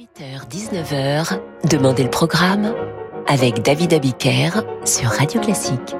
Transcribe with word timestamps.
18h-19h, 0.00 1.38
Demandez 1.68 2.04
le 2.04 2.08
programme 2.08 2.72
avec 3.26 3.60
David 3.60 3.92
Abiker 3.92 4.62
sur 4.86 5.10
Radio 5.10 5.42
Classique. 5.42 5.94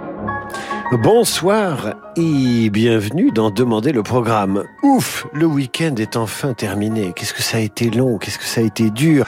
Bonsoir 1.03 1.97
et 2.17 2.71
bienvenue 2.71 3.31
dans 3.31 3.51
Demander 3.51 3.93
le 3.93 4.03
programme. 4.03 4.65
Ouf, 4.83 5.27
le 5.35 5.45
week-end 5.45 5.95
est 5.99 6.17
enfin 6.17 6.55
terminé. 6.55 7.13
Qu'est-ce 7.15 7.35
que 7.35 7.43
ça 7.43 7.59
a 7.59 7.61
été 7.61 7.91
long, 7.91 8.17
qu'est-ce 8.17 8.39
que 8.39 8.47
ça 8.47 8.63
a 8.63 8.65
été 8.65 8.89
dur. 8.89 9.27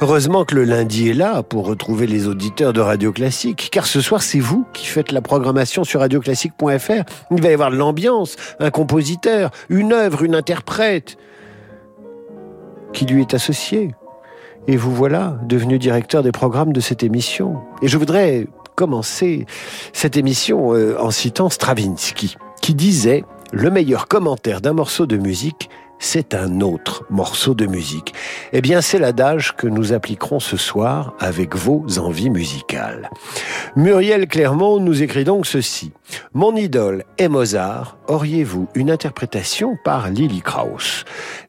Heureusement 0.00 0.44
que 0.44 0.54
le 0.54 0.62
lundi 0.62 1.08
est 1.08 1.14
là 1.14 1.42
pour 1.42 1.66
retrouver 1.66 2.06
les 2.06 2.28
auditeurs 2.28 2.72
de 2.72 2.80
Radio 2.80 3.10
Classique, 3.10 3.68
car 3.72 3.84
ce 3.84 4.00
soir 4.00 4.22
c'est 4.22 4.38
vous 4.38 4.64
qui 4.72 4.86
faites 4.86 5.10
la 5.10 5.22
programmation 5.22 5.82
sur 5.82 5.98
radioclassique.fr. 5.98 7.02
Il 7.32 7.42
va 7.42 7.50
y 7.50 7.52
avoir 7.52 7.72
de 7.72 7.76
l'ambiance, 7.76 8.36
un 8.60 8.70
compositeur, 8.70 9.50
une 9.70 9.92
œuvre, 9.92 10.22
une 10.22 10.36
interprète 10.36 11.16
qui 12.92 13.06
lui 13.06 13.20
est 13.20 13.34
associé. 13.34 13.90
Et 14.66 14.76
vous 14.76 14.94
voilà 14.94 15.38
devenu 15.46 15.78
directeur 15.78 16.22
des 16.22 16.32
programmes 16.32 16.72
de 16.72 16.80
cette 16.80 17.02
émission. 17.02 17.58
Et 17.82 17.88
je 17.88 17.98
voudrais 17.98 18.46
commencer 18.74 19.46
cette 19.92 20.16
émission 20.16 20.74
euh, 20.74 20.96
en 20.98 21.10
citant 21.10 21.50
Stravinsky, 21.50 22.36
qui 22.62 22.74
disait 22.74 23.24
Le 23.52 23.70
meilleur 23.70 24.08
commentaire 24.08 24.60
d'un 24.60 24.72
morceau 24.72 25.06
de 25.06 25.16
musique, 25.16 25.68
c'est 25.98 26.34
un 26.34 26.60
autre 26.60 27.04
morceau 27.10 27.54
de 27.54 27.66
musique. 27.66 28.14
Eh 28.52 28.60
bien, 28.60 28.80
c'est 28.80 28.98
l'adage 28.98 29.56
que 29.56 29.66
nous 29.66 29.92
appliquerons 29.92 30.40
ce 30.40 30.56
soir 30.56 31.14
avec 31.18 31.56
vos 31.56 31.84
envies 31.98 32.30
musicales. 32.30 33.10
Muriel 33.76 34.26
Clermont 34.28 34.80
nous 34.80 35.02
écrit 35.02 35.24
donc 35.24 35.46
ceci. 35.46 35.92
Mon 36.32 36.54
idole 36.56 37.04
est 37.18 37.28
Mozart. 37.28 37.96
Auriez-vous 38.08 38.68
une 38.74 38.90
interprétation 38.90 39.76
par 39.84 40.10
Lily 40.10 40.42
Krauss? 40.42 41.04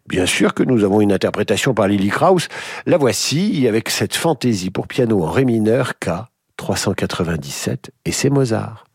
Bien 0.08 0.26
sûr 0.26 0.54
que 0.54 0.64
nous 0.64 0.84
avons 0.84 1.02
une 1.02 1.14
interprétation 1.14 1.74
par 1.74 1.88
Lily 1.88 2.10
Krauss. 2.10 2.48
La 2.86 2.98
voici 2.98 3.68
avec 3.68 3.90
cette 3.90 4.16
fantaisie 4.16 4.70
pour 4.70 4.88
piano 4.88 5.24
en 5.24 5.32
ré 5.32 5.46
mineur 5.46 6.00
K 6.00 6.10
397 6.58 7.92
et 8.06 8.12
c'est 8.12 8.30
Mozart. 8.30 8.86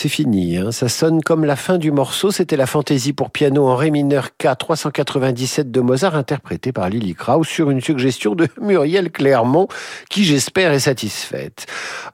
C'est 0.00 0.08
fini. 0.08 0.56
Hein. 0.56 0.72
Ça 0.72 0.88
sonne 0.88 1.20
comme 1.20 1.44
la 1.44 1.56
fin 1.56 1.76
du 1.76 1.92
morceau. 1.92 2.30
C'était 2.30 2.56
la 2.56 2.64
fantaisie 2.64 3.12
pour 3.12 3.30
piano 3.30 3.66
en 3.66 3.76
ré 3.76 3.90
mineur 3.90 4.30
K 4.38 4.48
397 4.58 5.70
de 5.70 5.80
Mozart, 5.80 6.16
interprétée 6.16 6.72
par 6.72 6.88
Lily 6.88 7.14
Krauss 7.14 7.46
sur 7.46 7.70
une 7.70 7.82
suggestion 7.82 8.34
de 8.34 8.48
Muriel 8.62 9.10
Clermont, 9.10 9.68
qui 10.08 10.24
j'espère 10.24 10.72
est 10.72 10.80
satisfaite. 10.80 11.66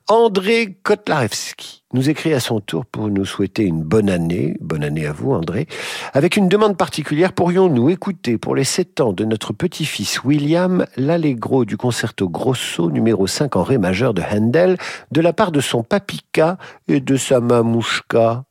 André 0.08 0.78
Kotlarewski 0.84 1.82
nous 1.92 2.08
écrit 2.08 2.32
à 2.32 2.38
son 2.38 2.60
tour 2.60 2.86
pour 2.86 3.08
nous 3.08 3.24
souhaiter 3.24 3.64
une 3.64 3.82
bonne 3.82 4.08
année, 4.08 4.56
bonne 4.60 4.84
année 4.84 5.04
à 5.04 5.12
vous 5.12 5.32
André, 5.32 5.66
avec 6.12 6.36
une 6.36 6.48
demande 6.48 6.76
particulière, 6.76 7.32
pourrions-nous 7.32 7.90
écouter 7.90 8.38
pour 8.38 8.54
les 8.54 8.62
7 8.62 9.00
ans 9.00 9.12
de 9.12 9.24
notre 9.24 9.52
petit-fils 9.52 10.22
William 10.22 10.86
l'allegro 10.96 11.64
du 11.64 11.76
concerto 11.76 12.28
grosso 12.28 12.88
numéro 12.88 13.26
5 13.26 13.56
en 13.56 13.64
ré 13.64 13.78
majeur 13.78 14.14
de 14.14 14.22
Handel 14.22 14.76
de 15.10 15.20
la 15.20 15.32
part 15.32 15.50
de 15.50 15.60
son 15.60 15.82
papika 15.82 16.56
et 16.86 17.00
de 17.00 17.16
sa 17.16 17.40
mamouchka? 17.40 18.44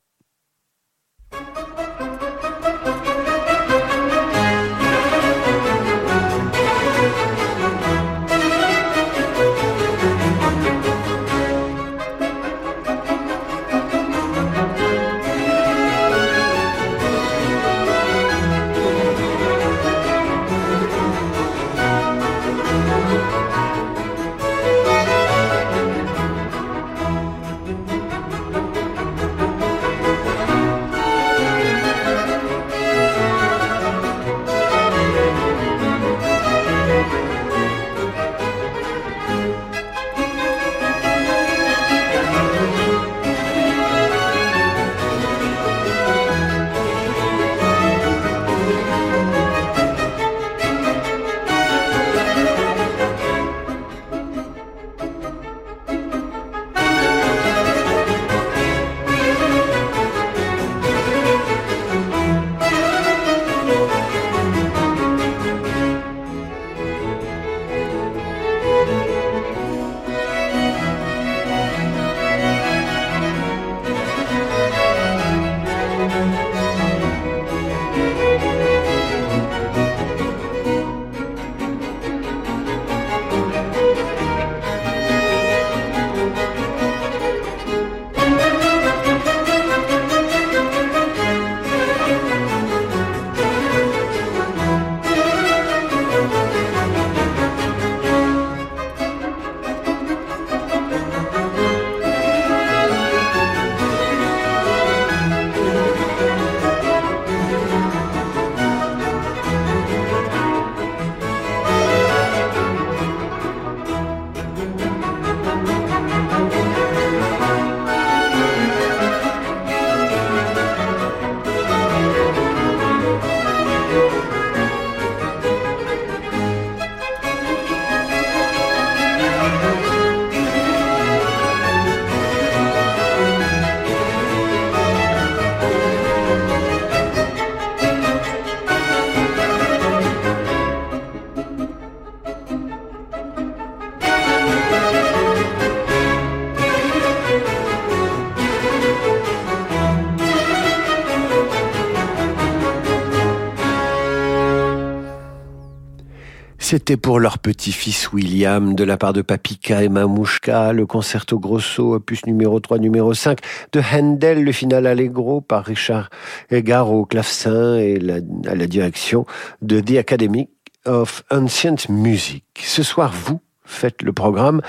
C'était 156.76 156.98
pour 156.98 157.22
leur 157.22 157.40
petit-fils 157.40 158.12
William, 158.12 158.76
de 158.76 158.84
la 158.84 158.98
part 158.98 159.14
de 159.14 159.22
Papika 159.22 159.82
et 159.82 159.88
Mamouchka, 159.88 160.74
le 160.74 160.86
concerto 160.86 161.40
grosso, 161.40 161.94
opus 161.94 162.26
numéro 162.26 162.60
3, 162.60 162.80
numéro 162.80 163.14
5, 163.14 163.40
de 163.72 163.80
Handel, 163.80 164.44
le 164.44 164.52
final 164.52 164.86
allegro 164.86 165.40
par 165.40 165.64
Richard 165.64 166.10
Egar 166.52 166.92
au 166.92 167.06
clavecin 167.06 167.78
et 167.78 167.98
à 168.46 168.56
la 168.56 168.68
direction 168.68 169.26
de 169.62 169.80
The 169.80 170.00
Academy 170.00 170.50
of 170.84 171.24
Ancient 171.32 171.78
Music. 171.88 172.44
Ce 172.60 172.84
soir, 172.84 173.14
vous 173.14 173.40
faites 173.64 174.02
le 174.02 174.12
programme. 174.12 174.62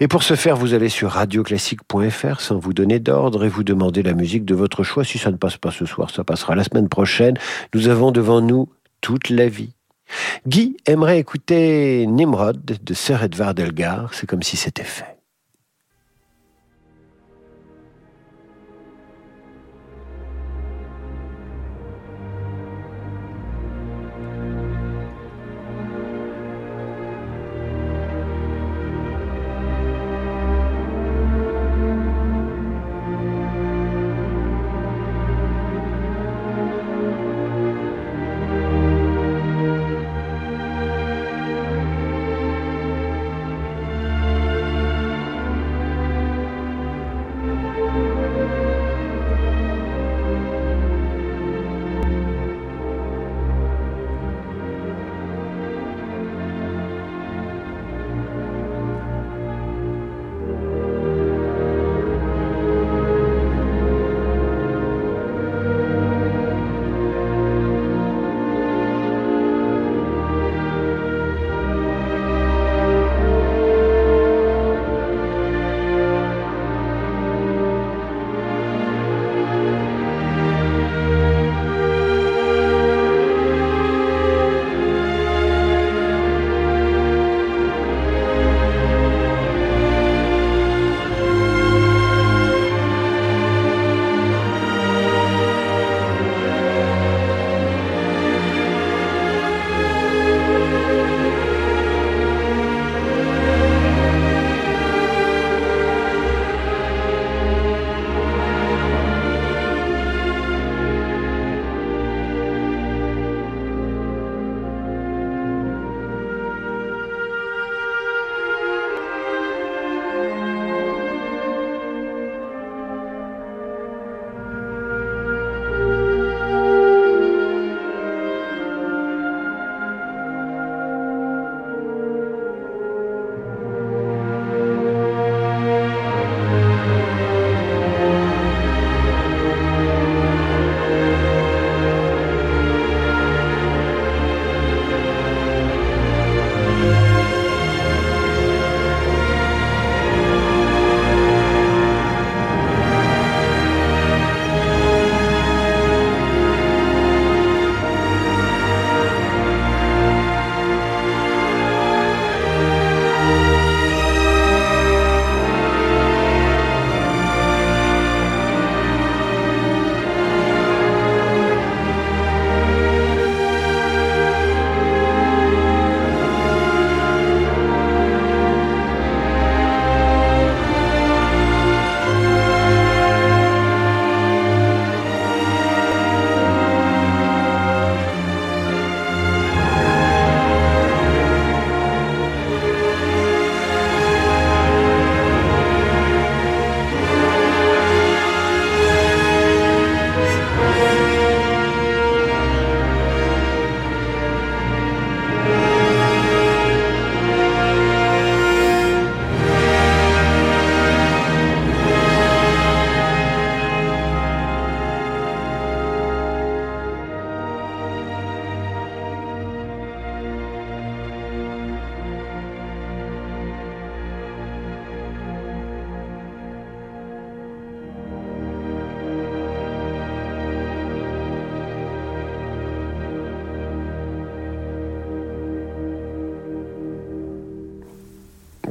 Et 0.00 0.08
pour 0.08 0.24
ce 0.24 0.34
faire, 0.34 0.56
vous 0.56 0.74
allez 0.74 0.88
sur 0.88 1.12
radioclassique.fr 1.12 2.40
sans 2.40 2.58
vous 2.58 2.72
donner 2.72 2.98
d'ordre 2.98 3.44
et 3.44 3.48
vous 3.48 3.62
demandez 3.62 4.02
la 4.02 4.14
musique 4.14 4.44
de 4.44 4.56
votre 4.56 4.82
choix. 4.82 5.04
Si 5.04 5.18
ça 5.18 5.30
ne 5.30 5.36
passe 5.36 5.58
pas 5.58 5.70
ce 5.70 5.86
soir, 5.86 6.10
ça 6.10 6.24
passera 6.24 6.56
la 6.56 6.64
semaine 6.64 6.88
prochaine. 6.88 7.38
Nous 7.72 7.86
avons 7.86 8.10
devant 8.10 8.40
nous 8.40 8.68
toute 9.00 9.30
la 9.30 9.46
vie. 9.48 9.75
Guy 10.46 10.76
aimerait 10.86 11.18
écouter 11.18 12.06
Nimrod 12.06 12.64
de 12.64 12.94
Sir 12.94 13.22
Edvard 13.22 13.54
Elgar, 13.58 14.14
c'est 14.14 14.26
comme 14.26 14.42
si 14.42 14.56
c'était 14.56 14.84
fait. 14.84 15.15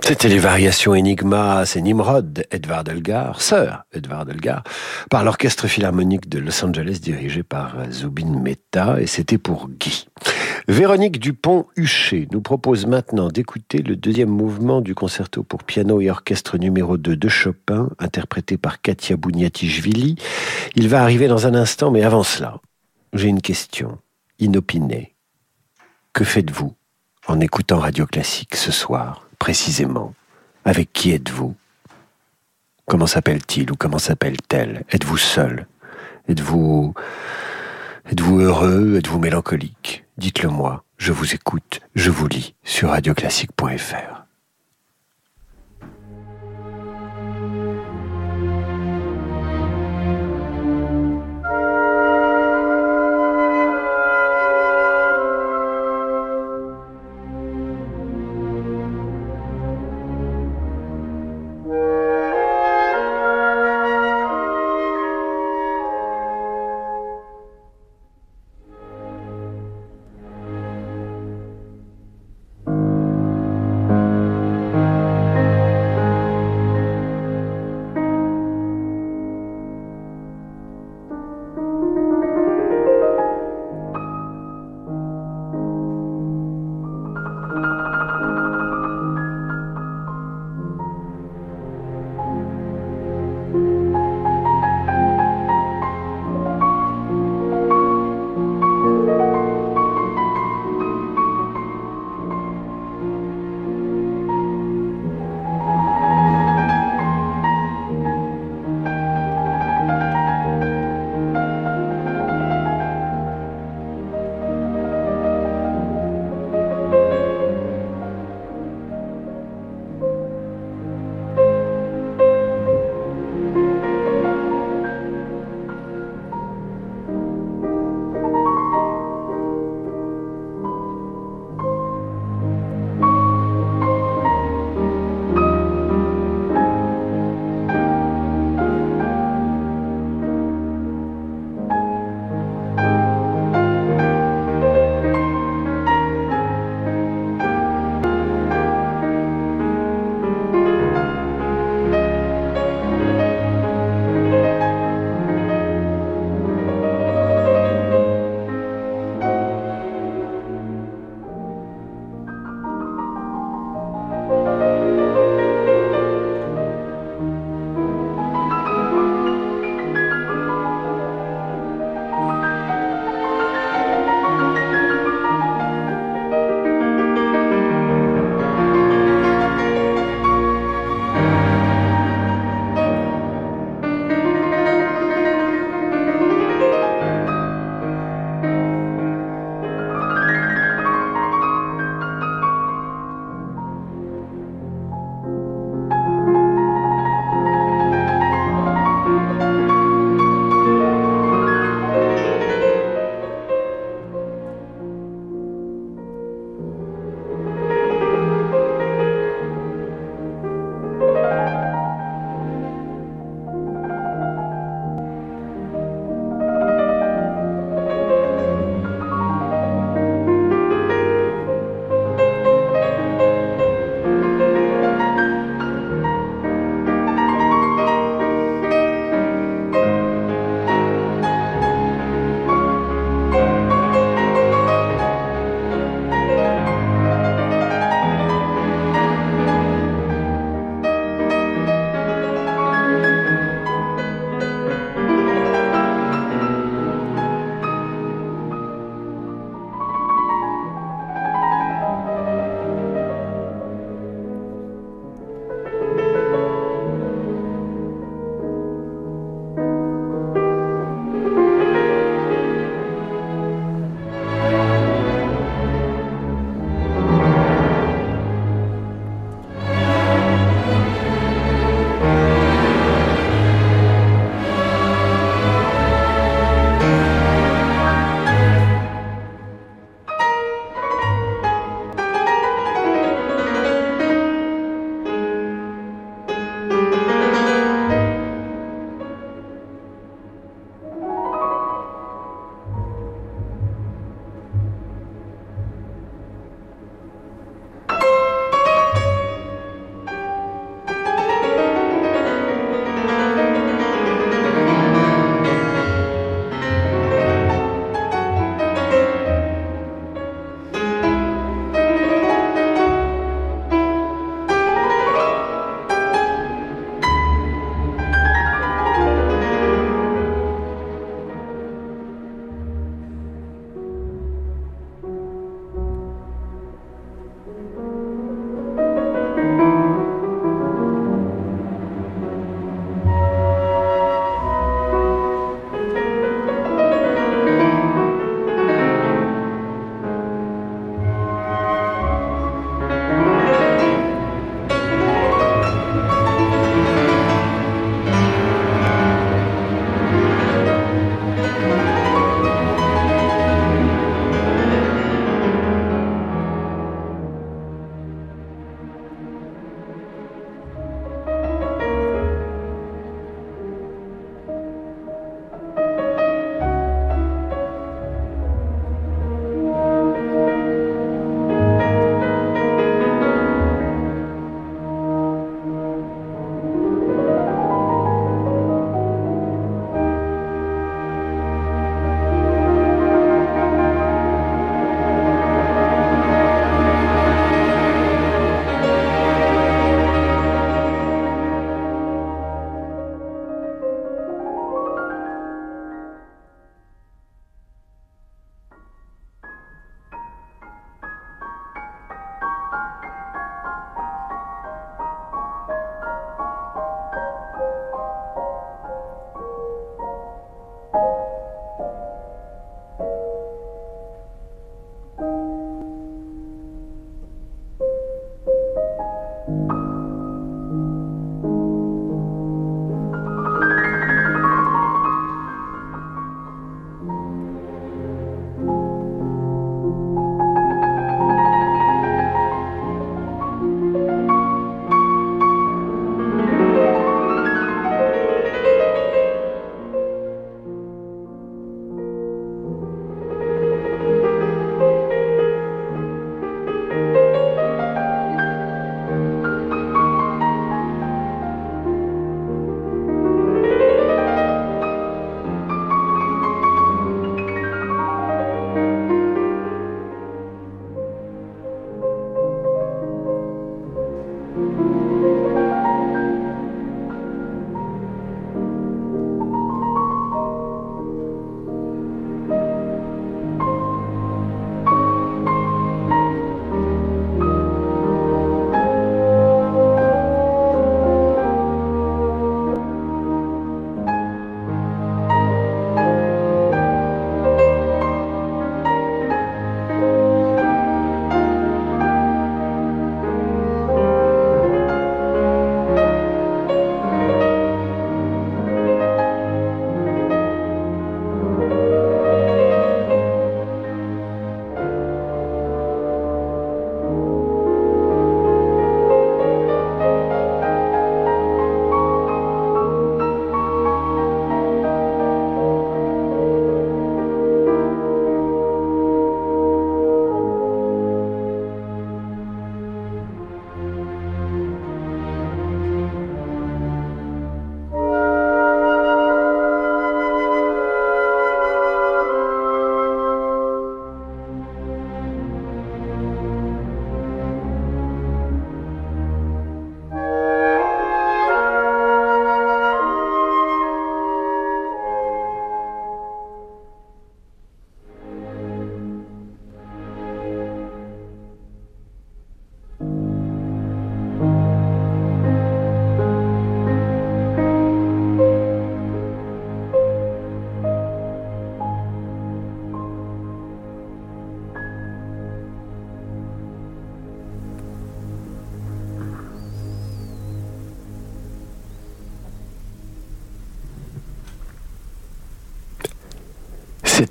C'était 0.08 0.30
les 0.30 0.38
variations 0.38 0.92
Enigma, 0.92 1.66
c'est 1.66 1.82
Nimrod, 1.82 2.46
Edvard 2.52 2.84
Elgar, 2.88 3.42
sœur 3.42 3.86
Edvard 3.92 4.30
Elgar, 4.30 4.64
par 5.10 5.24
l'orchestre 5.24 5.68
philharmonique 5.68 6.30
de 6.30 6.38
Los 6.38 6.64
Angeles 6.64 7.00
dirigé 7.02 7.42
par 7.42 7.76
Zubin 7.90 8.40
Mehta, 8.40 9.02
et 9.02 9.08
c'était 9.08 9.40
pour 9.40 9.68
Guy. 9.68 10.08
Véronique 10.68 11.20
Dupont-Huchet 11.20 12.28
nous 12.32 12.42
propose 12.42 12.86
maintenant 12.86 13.30
d'écouter 13.30 13.80
le 13.80 13.96
deuxième 13.96 14.30
mouvement 14.30 14.80
du 14.80 14.94
concerto 14.94 15.42
pour 15.42 15.64
piano 15.64 16.00
et 16.00 16.12
orchestre 16.12 16.60
numéro 16.60 16.98
2 16.98 17.18
de 17.18 17.28
Chopin, 17.28 17.90
interprété 17.98 18.58
par 18.58 18.84
Katia 18.84 19.18
Bouniatichvili. 19.18 20.18
Il 20.76 20.88
va 20.88 21.02
arriver 21.02 21.28
dans 21.28 21.48
un 21.48 21.56
instant, 21.56 21.90
mais 21.90 22.04
avant 22.04 22.22
cela, 22.22 22.62
j'ai 23.14 23.28
une 23.28 23.42
question 23.42 23.98
inopinée. 24.38 25.16
Que 26.14 26.24
faites-vous 26.24 26.76
en 27.28 27.40
écoutant 27.40 27.80
Radio 27.80 28.06
Classique 28.06 28.56
ce 28.56 28.72
soir? 28.72 29.25
Précisément. 29.36 30.14
Avec 30.64 30.92
qui 30.94 31.12
êtes-vous? 31.12 31.56
Comment 32.86 33.08
s'appelle-t-il 33.08 33.72
ou 33.72 33.76
comment 33.76 34.00
s'appelle-t-elle? 34.00 34.84
Êtes-vous 34.90 35.18
seul? 35.18 35.68
Êtes-vous 36.28 36.94
êtes-vous 38.12 38.40
heureux? 38.40 38.96
Êtes-vous 38.98 39.20
mélancolique? 39.20 40.06
Dites-le 40.18 40.50
moi, 40.50 40.84
je 40.98 41.12
vous 41.12 41.34
écoute, 41.34 41.82
je 41.96 42.10
vous 42.10 42.28
lis 42.28 42.56
sur 42.64 42.90
radioclassique.fr. 42.90 44.25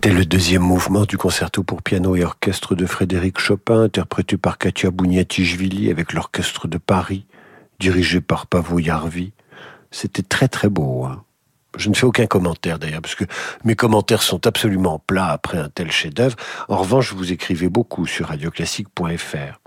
C'était 0.05 0.17
le 0.19 0.27
deuxième 0.27 0.61
mouvement 0.61 1.07
du 1.07 1.17
concerto 1.17 1.63
pour 1.63 1.81
piano 1.83 2.15
et 2.15 2.25
orchestre 2.25 2.75
de 2.75 2.85
Frédéric 2.85 3.39
Chopin, 3.39 3.85
interprété 3.85 4.37
par 4.37 4.59
Katia 4.59 4.91
Bouniatichvili 4.91 5.91
avec 5.91 6.13
l'orchestre 6.13 6.69
de 6.69 6.77
Paris, 6.77 7.25
dirigé 7.81 8.21
par 8.21 8.47
Pavo 8.47 8.79
Yarvi. 8.79 9.33
C'était 9.91 10.21
très 10.21 10.49
très 10.49 10.69
beau. 10.69 11.07
Hein. 11.07 11.25
Je 11.77 11.89
ne 11.89 11.95
fais 11.95 12.07
aucun 12.07 12.27
commentaire 12.27 12.79
d'ailleurs, 12.79 13.03
parce 13.03 13.15
que 13.15 13.25
mes 13.65 13.75
commentaires 13.75 14.23
sont 14.23 14.47
absolument 14.47 15.03
plats 15.07 15.29
après 15.29 15.59
un 15.59 15.69
tel 15.69 15.91
chef-d'œuvre. 15.91 16.37
En 16.69 16.77
revanche, 16.77 17.13
vous 17.13 17.33
écrivez 17.33 17.69
beaucoup 17.69 18.07
sur 18.07 18.29
radioclassique.fr. 18.29 19.61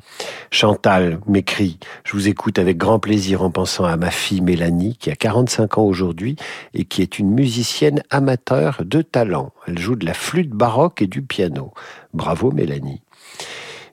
Chantal 0.52 1.20
m'écrit 1.28 1.80
Je 2.04 2.14
vous 2.14 2.28
écoute 2.28 2.60
avec 2.60 2.78
grand 2.78 3.00
plaisir 3.00 3.42
en 3.42 3.52
pensant 3.52 3.86
à 3.86 3.98
ma 3.98 4.12
fille 4.12 4.42
Mélanie, 4.42 4.98
qui 4.98 5.12
a 5.12 5.16
45 5.16 5.78
ans 5.78 5.84
aujourd'hui 5.84 6.36
et 6.74 6.86
qui 6.86 7.02
est 7.02 7.20
une 7.20 7.32
musicienne 7.32 8.04
amateur 8.10 8.82
de 8.84 9.02
talent. 9.02 9.52
Elle 9.68 9.80
joue 9.80 9.96
de 9.96 10.06
la 10.06 10.14
flûte 10.14 10.52
baroque 10.52 11.02
et 11.02 11.08
du 11.08 11.22
piano. 11.22 11.74
Bravo 12.14 12.52
Mélanie. 12.52 13.02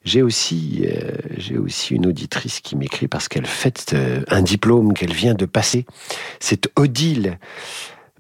J'ai 0.05 0.21
aussi, 0.21 0.85
euh, 0.87 1.59
aussi 1.61 1.95
une 1.95 2.07
auditrice 2.07 2.61
qui 2.61 2.77
m'écrit 2.77 3.09
parce 3.09 3.29
qu'elle 3.29 3.47
fête 3.47 3.93
euh, 3.95 4.21
un 4.29 4.43
diplôme 4.43 4.93
qu'elle 4.93 5.15
vient 5.15 5.35
de 5.35 5.47
passer. 5.47 5.87
C'est 6.41 6.69
Odile. 6.77 7.39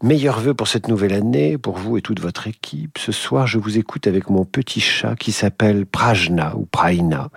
Meilleurs 0.02 0.40
vœux 0.40 0.54
pour 0.54 0.68
cette 0.68 0.88
nouvelle 0.88 1.14
année, 1.14 1.56
pour 1.56 1.76
vous 1.76 1.96
et 1.96 2.02
toute 2.02 2.20
votre 2.20 2.48
équipe. 2.48 2.98
Ce 2.98 3.12
soir, 3.12 3.46
je 3.46 3.58
vous 3.58 3.78
écoute 3.78 4.06
avec 4.06 4.28
mon 4.28 4.44
petit 4.44 4.80
chat 4.80 5.14
qui 5.14 5.30
s'appelle 5.30 5.86
Prajna 5.86 6.56
ou 6.56 6.66
Praina, 6.66 7.30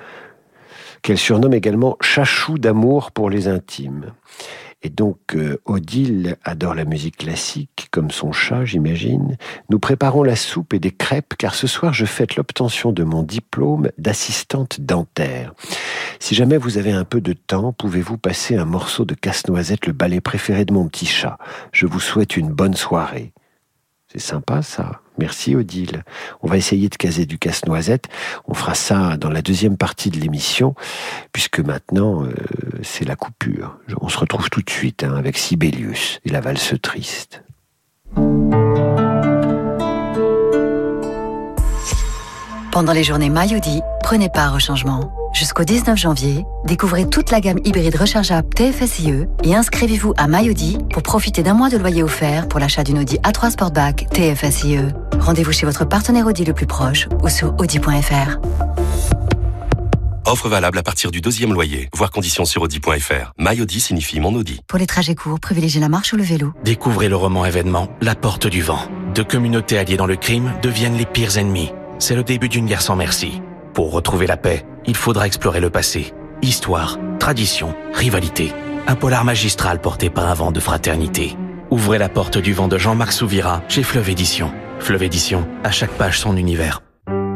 qu'elle 1.04 1.20
surnomme 1.20 1.54
également 1.54 1.98
Chachou 2.02 2.58
d'amour 2.58 3.12
pour 3.12 3.30
les 3.30 3.48
intimes. 3.48 4.12
Et 4.84 4.90
donc, 4.90 5.36
euh, 5.36 5.60
Odile 5.66 6.38
adore 6.44 6.76
la 6.76 6.86
musique 6.86 7.18
classique, 7.18 7.88
comme 7.92 8.12
son 8.12 8.32
chat, 8.32 8.64
j'imagine. 8.64 9.38
Nous 9.70 9.80
préparons 9.80 10.22
la 10.22 10.36
soupe 10.36 10.74
et 10.74 10.80
des 10.80 10.92
crêpes, 10.92 11.34
car 11.38 11.56
ce 11.56 11.66
soir, 11.66 11.94
je 11.94 12.06
fête 12.06 12.36
l'obtention 12.36 12.92
de 12.92 13.04
mon 13.04 13.24
diplôme 13.24 13.90
d'assistante 13.98 14.80
dentaire. 14.80 15.54
Si 16.20 16.36
jamais 16.36 16.58
vous 16.58 16.78
avez 16.78 16.92
un 16.92 17.06
peu 17.06 17.22
de 17.22 17.34
temps, 17.34 17.74
pouvez-vous 17.74 18.18
passer 18.18 18.56
un 18.56 18.66
morceau 18.66 19.04
de 19.04 19.16
casse-noisette, 19.16 19.88
le 19.88 19.94
ballet 19.94 20.22
préféré 20.22 20.64
de 20.64 20.74
mon 20.74 20.88
petit 20.88 21.08
chat? 21.08 21.40
Je 21.72 21.88
vous 21.88 22.00
souhaite 22.00 22.38
une 22.38 22.50
bonne 22.50 22.76
soirée. 22.76 23.34
C'est 24.12 24.20
sympa, 24.20 24.62
ça. 24.62 25.02
Merci 25.18 25.56
Odile. 25.56 26.04
On 26.42 26.48
va 26.48 26.58
essayer 26.58 26.90
de 26.90 26.96
caser 26.96 27.26
du 27.26 27.38
casse-noisette. 27.38 28.06
On 28.48 28.54
fera 28.54 28.76
ça 28.76 29.18
dans 29.18 29.30
la 29.30 29.42
deuxième 29.42 29.78
partie 29.78 30.10
de 30.10 30.20
l'émission, 30.20 30.76
puisque 31.34 31.60
maintenant 31.60 32.24
euh, 32.24 32.34
c'est 32.84 33.06
la 33.06 33.16
coupure. 33.16 33.78
On 34.02 34.10
se 34.10 34.18
retrouve 34.18 34.50
tout 34.50 34.62
de 34.62 34.70
suite 34.70 35.04
hein, 35.04 35.16
avec 35.16 35.38
Sibelius 35.38 36.20
et 36.26 36.30
la 36.30 36.42
valse 36.42 36.76
triste. 36.82 37.44
Pendant 42.78 42.94
les 42.94 43.04
journées 43.04 43.32
Mayodi, 43.32 43.82
prenez 44.04 44.30
part 44.30 44.54
au 44.54 44.60
changement. 44.60 45.12
Jusqu'au 45.34 45.64
19 45.64 45.98
janvier, 45.98 46.46
découvrez 46.64 47.10
toute 47.10 47.32
la 47.32 47.42
gamme 47.42 47.58
hybride 47.66 47.96
rechargeable 47.96 48.48
TFSIe 48.54 49.26
et 49.44 49.56
inscrivez-vous 49.56 50.14
à 50.16 50.28
MyAudi 50.28 50.78
pour 50.94 51.02
profiter 51.02 51.42
d'un 51.42 51.56
mois 51.56 51.72
de 51.72 51.78
loyer 51.78 52.04
offert 52.04 52.48
pour 52.48 52.60
l'achat 52.60 52.84
d'une 52.84 53.00
Audi 53.00 53.18
A3 53.24 53.50
Sportback 53.50 54.06
TFSIe. 54.12 54.78
Rendez-vous 55.20 55.54
chez 55.54 55.66
votre 55.66 55.86
partenaire 55.86 56.28
Audi 56.28 56.46
le 56.46 56.54
plus 56.54 56.68
proche 56.68 57.10
ou 57.24 57.30
sur 57.30 57.56
audi.fr. 57.58 58.38
Offre 60.28 60.48
valable 60.48 60.78
à 60.78 60.84
partir 60.84 61.10
du 61.10 61.20
deuxième 61.20 61.54
loyer. 61.54 61.90
Voir 61.96 62.12
conditions 62.12 62.46
sur 62.46 62.62
Audi.fr. 62.62 63.32
MyAudi 63.40 63.80
signifie 63.80 64.20
mon 64.20 64.36
Audi. 64.36 64.60
Pour 64.68 64.78
les 64.78 64.86
trajets 64.86 65.16
courts, 65.16 65.40
privilégiez 65.40 65.82
la 65.82 65.90
marche 65.90 66.14
ou 66.14 66.16
le 66.16 66.22
vélo. 66.22 66.54
Découvrez 66.64 67.10
le 67.10 67.16
roman 67.16 67.44
événement 67.44 67.88
La 68.02 68.14
Porte 68.14 68.46
du 68.46 68.62
Vent. 68.62 68.88
Deux 69.16 69.24
communautés 69.24 69.80
alliées 69.80 69.98
dans 69.98 70.06
le 70.06 70.16
crime 70.16 70.54
deviennent 70.62 70.96
les 70.96 71.08
pires 71.08 71.40
ennemis. 71.40 71.72
C'est 72.00 72.16
le 72.16 72.24
début 72.24 72.48
d'une 72.48 72.68
guerre 72.68 72.82
sans 72.82 72.96
merci. 72.96 73.42
Pour 73.74 73.92
retrouver 73.92 74.28
la 74.28 74.38
paix, 74.38 74.66
il 74.86 74.96
faudra 74.96 75.26
explorer 75.26 75.60
le 75.60 75.70
passé. 75.70 76.14
Histoire, 76.42 77.00
tradition, 77.20 77.74
rivalité. 77.94 78.54
Un 78.88 78.96
polar 78.96 79.26
magistral 79.26 79.82
porté 79.82 80.10
par 80.10 80.28
un 80.30 80.34
vent 80.36 80.52
de 80.52 80.60
fraternité. 80.60 81.36
Ouvrez 81.72 81.98
la 81.98 82.08
porte 82.08 82.38
du 82.38 82.54
vent 82.54 82.68
de 82.68 82.78
Jean-Marc 82.78 83.12
Souvira 83.12 83.64
chez 83.68 83.84
Fleuve 83.84 84.10
Édition. 84.10 84.52
Fleuve 84.80 85.04
Édition, 85.04 85.48
à 85.64 85.72
chaque 85.72 85.92
page 85.92 86.20
son 86.20 86.38
univers. 86.38 86.82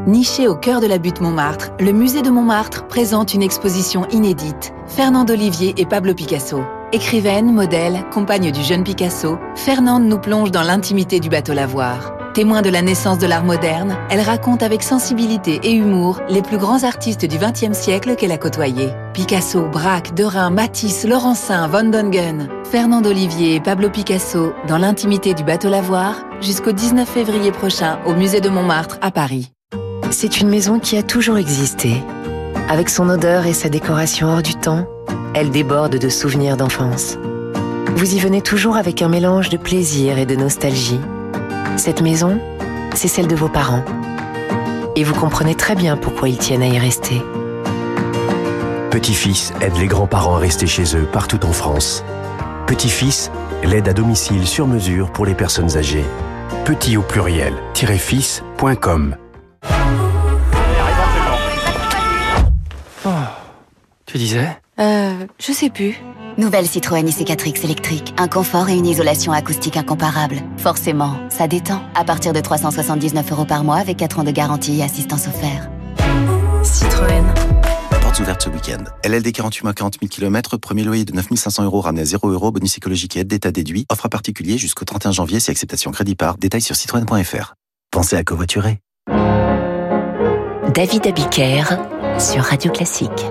Niché 0.08 0.47
au 0.47 0.56
cœur 0.56 0.80
de 0.80 0.88
la 0.88 1.00
butte 1.00 1.21
Montmartre, 1.21 1.71
le 1.80 1.91
musée 1.91 2.21
de 2.21 2.30
Montmartre 2.30 2.88
présente 2.88 3.34
une 3.34 3.43
exposition 3.43 4.08
inédite. 4.10 4.74
Fernande 4.88 5.32
Olivier 5.32 5.74
et 5.78 5.86
Pablo 5.86 6.13
Picasso. 6.13 6.63
Écrivaine, 6.91 7.52
modèle, 7.52 8.04
compagne 8.12 8.52
du 8.52 8.62
jeune 8.62 8.84
Picasso, 8.84 9.38
Fernande 9.56 10.04
nous 10.04 10.19
plonge 10.19 10.52
dans 10.52 10.63
l'intimité 10.63 11.19
du 11.19 11.30
bateau 11.30 11.54
lavoir. 11.54 12.21
Témoin 12.34 12.62
de 12.62 12.70
la 12.70 12.82
naissance 12.82 13.17
de 13.17 13.28
l'art 13.28 13.44
moderne, 13.44 13.98
elle 14.10 14.22
raconte 14.22 14.63
avec 14.63 14.84
sensibilité 14.84 15.60
et 15.63 15.74
humour 15.74 16.22
les 16.30 16.41
plus 16.41 16.58
grands 16.58 16.86
artistes 16.86 17.26
du 17.26 17.38
XXe 17.38 17.78
siècle 17.78 18.15
qu'elle 18.15 18.32
a 18.32 18.38
côtoyés. 18.38 18.88
Picasso, 19.13 19.67
Braque, 19.67 20.13
Derain, 20.13 20.50
Matisse, 20.50 21.06
Laurencin, 21.06 21.67
Van 21.67 21.84
Dongen, 21.84 22.48
Fernand 22.63 23.04
Olivier 23.04 23.56
et 23.56 23.60
Pablo 23.60 23.89
Picasso 23.89 24.54
dans 24.65 24.78
l'intimité 24.78 25.34
du 25.34 25.44
bateau 25.44 25.70
lavoir 25.70 26.24
jusqu'au 26.39 26.72
19 26.72 27.06
février 27.06 27.52
prochain 27.52 28.00
au 28.06 28.13
musée 28.13 28.39
de 28.39 28.48
Montmartre 28.48 28.98
à 29.02 29.12
Paris. 29.12 29.52
C'est 30.10 30.39
une 30.39 30.48
maison 30.48 30.80
qui 30.80 30.96
a 30.96 31.04
toujours 31.04 31.38
existé. 31.38 32.02
Avec 32.70 32.88
son 32.88 33.10
odeur 33.10 33.46
et 33.46 33.54
sa 33.54 33.67
décoration 33.67 34.30
hors 34.30 34.41
du 34.41 34.56
temps, 34.56 34.88
elle 35.34 35.50
déborde 35.50 35.98
de 35.98 36.10
souvenirs 36.10 36.56
d'enfance. 36.56 37.17
Vous 37.98 38.15
y 38.15 38.20
venez 38.20 38.41
toujours 38.41 38.78
avec 38.78 39.02
un 39.02 39.10
mélange 39.10 39.50
de 39.50 39.58
plaisir 39.58 40.17
et 40.17 40.26
de 40.26 40.36
nostalgie 40.38 41.00
cette 41.78 42.02
maison, 42.02 42.40
c'est 42.96 43.08
celle 43.08 43.28
de 43.28 43.36
vos 43.36 43.50
parents. 43.50 43.84
Et 44.96 45.04
vous 45.04 45.14
comprenez 45.14 45.56
très 45.56 45.76
bien 45.76 45.98
pourquoi 45.98 46.30
ils 46.30 46.38
tiennent 46.38 46.64
à 46.64 46.68
y 46.68 46.78
rester. 46.78 47.22
Petit-fils 48.90 49.54
aide 49.62 49.78
les 49.78 49.88
grands-parents 49.88 50.36
à 50.36 50.40
rester 50.40 50.68
chez 50.68 50.96
eux 50.96 51.06
partout 51.12 51.44
en 51.46 51.54
France. 51.54 52.04
Petit-fils, 52.68 53.32
l'aide 53.64 53.88
à 53.88 53.94
domicile 53.94 54.46
sur 54.46 54.68
mesure 54.68 55.12
pour 55.12 55.26
les 55.26 55.34
personnes 55.34 55.78
âgées. 55.78 56.06
Petit 56.66 56.98
au 56.98 57.02
pluriel, 57.02 57.54
fils.com. 57.74 59.16
Oh, 63.06 63.10
tu 64.06 64.18
disais? 64.18 64.58
Euh, 64.80 65.26
je 65.40 65.52
sais 65.52 65.70
plus. 65.70 65.98
Nouvelle 66.38 66.65
Citroën 66.65 67.04
IC4X 67.06 67.63
électrique. 67.63 68.13
Un 68.17 68.28
confort 68.28 68.70
et 68.70 68.76
une 68.76 68.86
isolation 68.86 69.32
acoustique 69.32 69.78
incomparable. 69.78 70.38
Forcément, 70.58 71.17
ça 71.30 71.48
détend. 71.48 71.82
À 71.96 72.04
partir 72.04 72.34
de 72.34 72.39
379 72.39 73.32
euros 73.32 73.46
par 73.46 73.63
mois 73.63 73.78
avec 73.78 73.98
4 73.98 74.20
ans 74.20 74.24
de 74.24 74.32
garantie 74.32 74.80
et 74.80 74.84
assistance 74.84 75.28
offerte. 75.28 75.70
Citroën. 76.63 77.24
Portes 78.02 78.20
ouvertes 78.20 78.41
ce 78.44 78.50
week-end. 78.50 78.84
LLD 79.04 79.32
48 79.32 79.63
mois 79.63 79.74
40 79.74 79.98
000 80.02 80.10
km, 80.10 80.58
premier 80.58 80.84
loyer 80.84 81.06
de 81.06 81.13
9500 81.13 81.63
euros 81.63 81.82
ramené 81.82 82.02
à 82.02 82.06
0 82.06 82.30
euros, 82.30 82.52
bonus 82.52 82.78
écologique 82.78 83.15
et 83.17 83.22
aide 83.22 83.28
d'État 83.28 83.52
déduit. 83.52 83.86
Offre 83.89 84.06
à 84.06 84.10
particulier 84.10 84.58
jusqu'au 84.58 84.86
31 84.86 85.12
janvier 85.12 85.39
si 85.39 85.52
acceptation 85.52 85.91
crédit 85.91 86.15
par. 86.15 86.38
Détails 86.38 86.62
sur 86.62 86.76
citroën.fr. 86.76 87.56
Pensez 87.91 88.15
à 88.15 88.24
covoiturer. 88.24 88.80
David 90.74 91.08
Abiker 91.08 91.63
sur 92.17 92.44
Radio 92.44 92.72
Classique. 92.72 93.26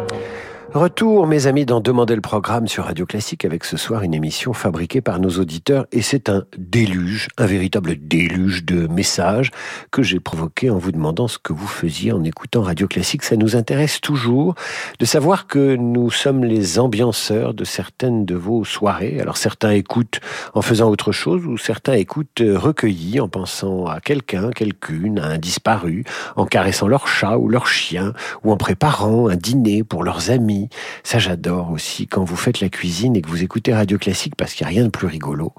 Retour, 0.72 1.26
mes 1.26 1.48
amis, 1.48 1.66
dans 1.66 1.80
Demander 1.80 2.14
le 2.14 2.20
programme 2.20 2.68
sur 2.68 2.84
Radio 2.84 3.04
Classique 3.04 3.44
avec 3.44 3.64
ce 3.64 3.76
soir 3.76 4.04
une 4.04 4.14
émission 4.14 4.52
fabriquée 4.52 5.00
par 5.00 5.18
nos 5.18 5.30
auditeurs 5.30 5.86
et 5.90 6.00
c'est 6.00 6.28
un 6.28 6.44
déluge, 6.56 7.26
un 7.38 7.46
véritable 7.46 7.96
déluge 8.00 8.64
de 8.64 8.86
messages 8.86 9.50
que 9.90 10.04
j'ai 10.04 10.20
provoqué 10.20 10.70
en 10.70 10.78
vous 10.78 10.92
demandant 10.92 11.26
ce 11.26 11.38
que 11.38 11.52
vous 11.52 11.66
faisiez 11.66 12.12
en 12.12 12.22
écoutant 12.22 12.62
Radio 12.62 12.86
Classique. 12.86 13.24
Ça 13.24 13.34
nous 13.34 13.56
intéresse 13.56 14.00
toujours 14.00 14.54
de 15.00 15.04
savoir 15.04 15.48
que 15.48 15.74
nous 15.74 16.08
sommes 16.12 16.44
les 16.44 16.78
ambianceurs 16.78 17.52
de 17.52 17.64
certaines 17.64 18.24
de 18.24 18.36
vos 18.36 18.64
soirées. 18.64 19.18
Alors 19.20 19.38
certains 19.38 19.72
écoutent 19.72 20.20
en 20.54 20.62
faisant 20.62 20.88
autre 20.88 21.10
chose 21.10 21.46
ou 21.46 21.58
certains 21.58 21.94
écoutent 21.94 22.44
recueillis 22.46 23.18
en 23.18 23.28
pensant 23.28 23.86
à 23.86 23.98
quelqu'un, 23.98 24.50
quelqu'une, 24.50 25.18
à 25.18 25.26
un 25.26 25.38
disparu, 25.38 26.04
en 26.36 26.46
caressant 26.46 26.86
leur 26.86 27.08
chat 27.08 27.38
ou 27.38 27.48
leur 27.48 27.66
chien 27.66 28.12
ou 28.44 28.52
en 28.52 28.56
préparant 28.56 29.28
un 29.28 29.36
dîner 29.36 29.82
pour 29.82 30.04
leurs 30.04 30.30
amis 30.30 30.59
ça, 31.04 31.18
j'adore 31.18 31.70
aussi 31.70 32.06
quand 32.06 32.24
vous 32.24 32.36
faites 32.36 32.60
la 32.60 32.68
cuisine 32.68 33.16
et 33.16 33.22
que 33.22 33.28
vous 33.28 33.42
écoutez 33.42 33.72
Radio 33.72 33.98
Classique 33.98 34.36
parce 34.36 34.54
qu'il 34.54 34.66
n'y 34.66 34.72
a 34.72 34.74
rien 34.74 34.84
de 34.84 34.90
plus 34.90 35.06
rigolo 35.06 35.52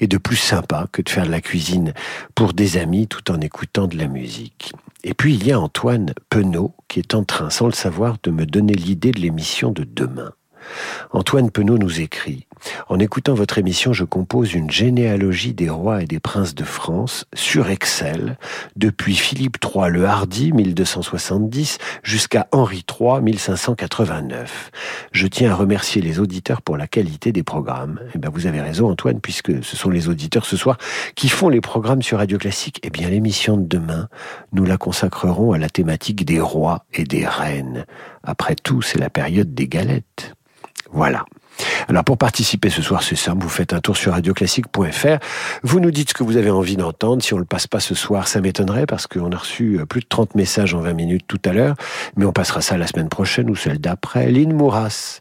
et 0.00 0.06
de 0.06 0.18
plus 0.18 0.36
sympa 0.36 0.88
que 0.90 1.02
de 1.02 1.08
faire 1.08 1.26
de 1.26 1.30
la 1.30 1.40
cuisine 1.40 1.92
pour 2.34 2.52
des 2.52 2.76
amis 2.76 3.06
tout 3.06 3.30
en 3.30 3.40
écoutant 3.40 3.86
de 3.86 3.96
la 3.96 4.08
musique. 4.08 4.72
Et 5.04 5.14
puis 5.14 5.34
il 5.34 5.46
y 5.46 5.52
a 5.52 5.60
Antoine 5.60 6.12
Penaud 6.30 6.74
qui 6.88 6.98
est 6.98 7.14
en 7.14 7.24
train, 7.24 7.50
sans 7.50 7.66
le 7.66 7.72
savoir, 7.72 8.16
de 8.22 8.30
me 8.30 8.46
donner 8.46 8.74
l'idée 8.74 9.12
de 9.12 9.20
l'émission 9.20 9.70
de 9.70 9.84
demain. 9.84 10.32
Antoine 11.12 11.50
Penaud 11.50 11.78
nous 11.78 12.00
écrit 12.00 12.46
En 12.88 12.98
écoutant 12.98 13.34
votre 13.34 13.58
émission, 13.58 13.92
je 13.92 14.04
compose 14.04 14.54
une 14.54 14.70
généalogie 14.70 15.54
des 15.54 15.70
rois 15.70 16.02
et 16.02 16.06
des 16.06 16.20
princes 16.20 16.54
de 16.54 16.64
France 16.64 17.26
sur 17.34 17.70
Excel, 17.70 18.38
depuis 18.76 19.14
Philippe 19.14 19.58
III 19.64 19.90
le 19.90 20.06
Hardi, 20.06 20.52
1270, 20.52 21.78
jusqu'à 22.02 22.48
Henri 22.52 22.84
III, 22.88 23.20
1589. 23.22 24.70
Je 25.12 25.26
tiens 25.26 25.52
à 25.52 25.54
remercier 25.54 26.02
les 26.02 26.20
auditeurs 26.20 26.62
pour 26.62 26.76
la 26.76 26.86
qualité 26.86 27.32
des 27.32 27.42
programmes. 27.42 28.00
Eh 28.14 28.18
bien, 28.18 28.30
vous 28.30 28.46
avez 28.46 28.60
raison, 28.60 28.90
Antoine, 28.90 29.20
puisque 29.20 29.64
ce 29.64 29.76
sont 29.76 29.90
les 29.90 30.08
auditeurs 30.08 30.44
ce 30.44 30.56
soir 30.56 30.78
qui 31.14 31.28
font 31.28 31.48
les 31.48 31.60
programmes 31.60 32.02
sur 32.02 32.18
Radio 32.18 32.38
Classique. 32.38 32.80
Eh 32.82 32.90
bien, 32.90 33.08
l'émission 33.08 33.56
de 33.56 33.66
demain, 33.66 34.08
nous 34.52 34.64
la 34.64 34.76
consacrerons 34.76 35.52
à 35.52 35.58
la 35.58 35.68
thématique 35.68 36.24
des 36.24 36.40
rois 36.40 36.84
et 36.92 37.04
des 37.04 37.26
reines. 37.26 37.84
Après 38.22 38.54
tout, 38.54 38.82
c'est 38.82 38.98
la 38.98 39.10
période 39.10 39.54
des 39.54 39.68
galettes. 39.68 40.34
Voilà. 40.92 41.24
Alors 41.88 42.04
pour 42.04 42.18
participer 42.18 42.70
ce 42.70 42.82
soir, 42.82 43.02
c'est 43.02 43.16
simple, 43.16 43.42
vous 43.42 43.48
faites 43.48 43.72
un 43.72 43.80
tour 43.80 43.96
sur 43.96 44.12
radioclassique.fr, 44.12 45.18
vous 45.62 45.80
nous 45.80 45.90
dites 45.90 46.10
ce 46.10 46.14
que 46.14 46.22
vous 46.22 46.36
avez 46.36 46.50
envie 46.50 46.76
d'entendre, 46.76 47.22
si 47.22 47.34
on 47.34 47.38
le 47.38 47.44
passe 47.44 47.66
pas 47.66 47.80
ce 47.80 47.94
soir, 47.94 48.28
ça 48.28 48.40
m'étonnerait 48.40 48.86
parce 48.86 49.06
qu'on 49.06 49.32
a 49.32 49.36
reçu 49.36 49.78
euh, 49.78 49.86
plus 49.86 50.00
de 50.00 50.06
30 50.06 50.34
messages 50.34 50.74
en 50.74 50.80
20 50.80 50.92
minutes 50.92 51.24
tout 51.26 51.40
à 51.44 51.52
l'heure, 51.52 51.74
mais 52.16 52.24
on 52.26 52.32
passera 52.32 52.60
ça 52.60 52.76
la 52.76 52.86
semaine 52.86 53.08
prochaine 53.08 53.50
ou 53.50 53.56
celle 53.56 53.80
d'après. 53.80 54.30
Lynn 54.30 54.52
Mouras 54.52 55.20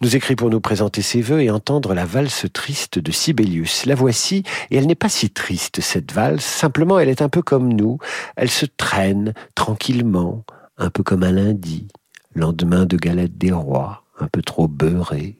nous 0.00 0.16
écrit 0.16 0.36
pour 0.36 0.50
nous 0.50 0.60
présenter 0.60 1.00
ses 1.00 1.22
voeux 1.22 1.40
et 1.40 1.50
entendre 1.50 1.94
la 1.94 2.04
valse 2.04 2.46
triste 2.52 2.98
de 2.98 3.12
Sibelius. 3.12 3.86
La 3.86 3.94
voici, 3.94 4.42
et 4.70 4.76
elle 4.76 4.86
n'est 4.86 4.94
pas 4.94 5.08
si 5.08 5.30
triste 5.30 5.80
cette 5.80 6.12
valse, 6.12 6.44
simplement 6.44 6.98
elle 6.98 7.08
est 7.08 7.22
un 7.22 7.28
peu 7.28 7.42
comme 7.42 7.72
nous, 7.72 7.98
elle 8.36 8.50
se 8.50 8.66
traîne 8.66 9.32
tranquillement, 9.54 10.44
un 10.76 10.90
peu 10.90 11.02
comme 11.02 11.22
un 11.22 11.32
lundi, 11.32 11.88
lendemain 12.34 12.84
de 12.84 12.96
galette 12.96 13.38
des 13.38 13.52
rois, 13.52 14.04
un 14.22 14.28
peu 14.28 14.42
trop 14.42 14.68
beurré, 14.68 15.38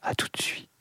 à 0.00 0.14
tout 0.14 0.28
de 0.32 0.40
suite. 0.42 0.71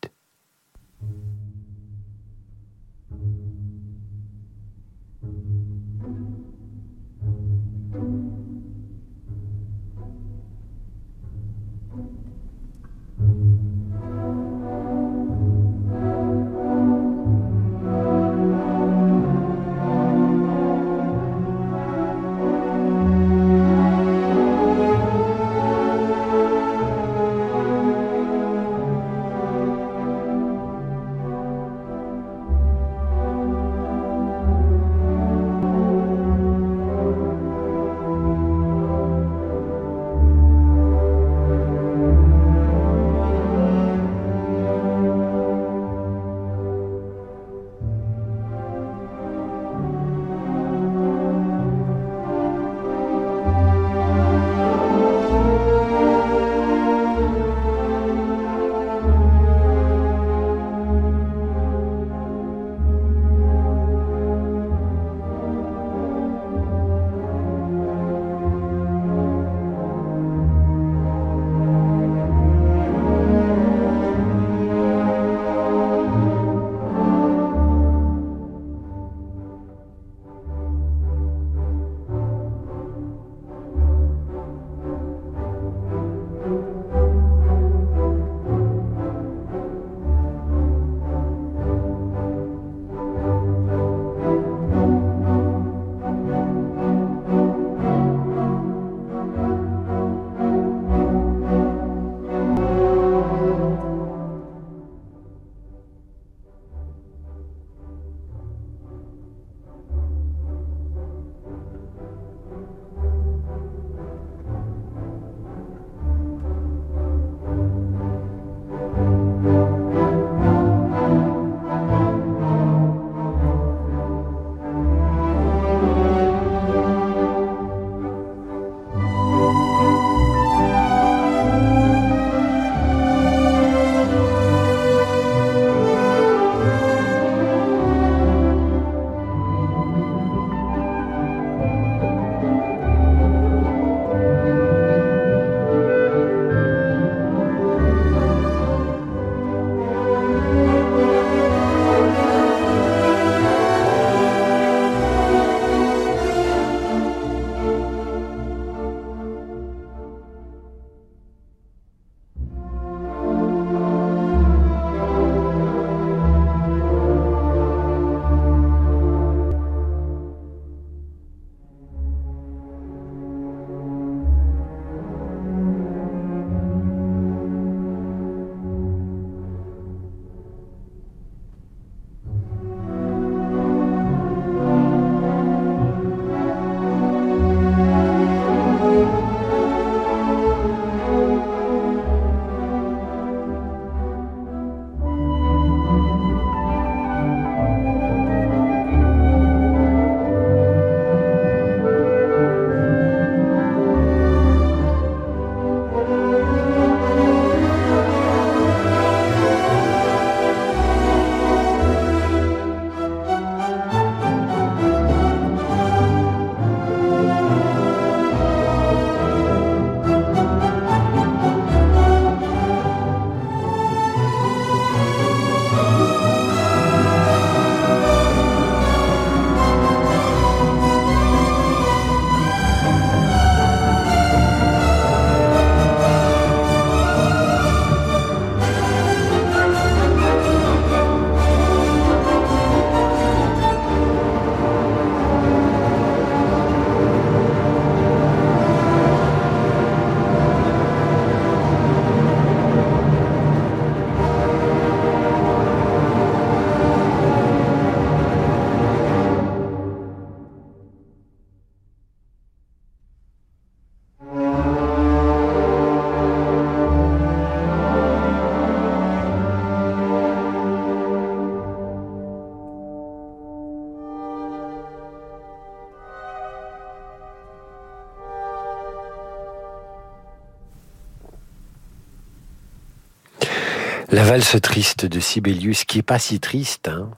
La 284.22 284.28
valse 284.28 284.62
triste 284.62 285.08
de 285.08 285.20
Sibelius, 285.20 285.84
qui 285.84 285.98
est 285.98 286.04
pas 286.04 286.20
si 286.20 286.40
triste. 286.40 286.90
Hein. 286.90 287.10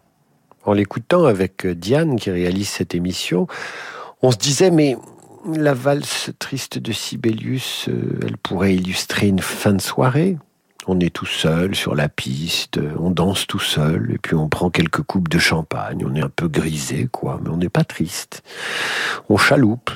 En 0.64 0.72
l'écoutant 0.72 1.26
avec 1.26 1.68
Diane, 1.68 2.16
qui 2.16 2.32
réalise 2.32 2.70
cette 2.70 2.96
émission, 2.96 3.46
on 4.22 4.32
se 4.32 4.38
disait, 4.38 4.72
mais 4.72 4.96
la 5.54 5.74
valse 5.74 6.32
triste 6.40 6.78
de 6.78 6.94
Sibelius, 6.94 7.90
euh, 7.90 8.20
elle 8.26 8.38
pourrait 8.38 8.76
illustrer 8.76 9.28
une 9.28 9.42
fin 9.42 9.74
de 9.74 9.82
soirée. 9.82 10.38
On 10.88 10.98
est 11.02 11.14
tout 11.14 11.26
seul 11.26 11.76
sur 11.76 11.94
la 11.94 12.08
piste, 12.08 12.80
on 12.98 13.12
danse 13.12 13.48
tout 13.48 13.60
seul, 13.60 14.12
et 14.14 14.18
puis 14.18 14.36
on 14.36 14.48
prend 14.48 14.70
quelques 14.70 15.02
coupes 15.02 15.28
de 15.28 15.40
champagne. 15.40 16.06
On 16.10 16.16
est 16.16 16.24
un 16.24 16.32
peu 16.34 16.48
grisé, 16.48 17.10
quoi, 17.12 17.38
mais 17.44 17.50
on 17.50 17.58
n'est 17.58 17.68
pas 17.68 17.84
triste. 17.84 18.44
On 19.28 19.36
chaloupe. 19.36 19.92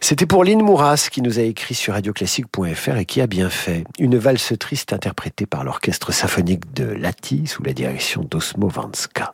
C'était 0.00 0.26
pour 0.26 0.44
Lynn 0.44 0.62
Mouras 0.62 1.08
qui 1.10 1.22
nous 1.22 1.38
a 1.38 1.42
écrit 1.42 1.74
sur 1.74 1.94
radioclassique.fr 1.94 2.96
et 2.96 3.04
qui 3.04 3.20
a 3.20 3.26
bien 3.26 3.50
fait. 3.50 3.84
Une 3.98 4.16
valse 4.16 4.52
triste 4.58 4.92
interprétée 4.92 5.46
par 5.46 5.64
l'orchestre 5.64 6.12
symphonique 6.12 6.72
de 6.74 6.84
Lati 6.84 7.46
sous 7.46 7.62
la 7.62 7.72
direction 7.72 8.22
d'Osmo 8.22 8.68
Vanska. 8.68 9.32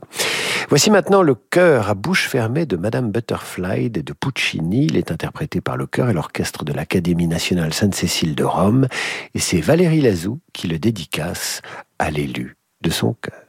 Voici 0.68 0.90
maintenant 0.90 1.22
le 1.22 1.35
chœur 1.35 1.88
à 1.88 1.94
bouche 1.94 2.29
fermée 2.29 2.66
de 2.66 2.77
Madame 2.77 3.11
Butterfly 3.11 3.90
de 3.90 4.12
Puccini. 4.12 4.87
Il 4.87 4.96
est 4.96 5.11
interprété 5.11 5.61
par 5.61 5.77
le 5.77 5.87
chœur 5.87 6.09
et 6.09 6.14
l'orchestre 6.14 6.64
de 6.64 6.72
l'Académie 6.72 7.27
nationale 7.27 7.75
Sainte-Cécile 7.75 8.35
de 8.35 8.44
Rome 8.44 8.87
et 9.35 9.38
c'est 9.38 9.61
Valérie 9.61 10.01
Lazou 10.01 10.40
qui 10.53 10.68
le 10.68 10.78
dédicace 10.78 11.61
à 11.99 12.11
l'élu 12.11 12.57
de 12.80 12.91
son 12.91 13.14
cœur. 13.14 13.41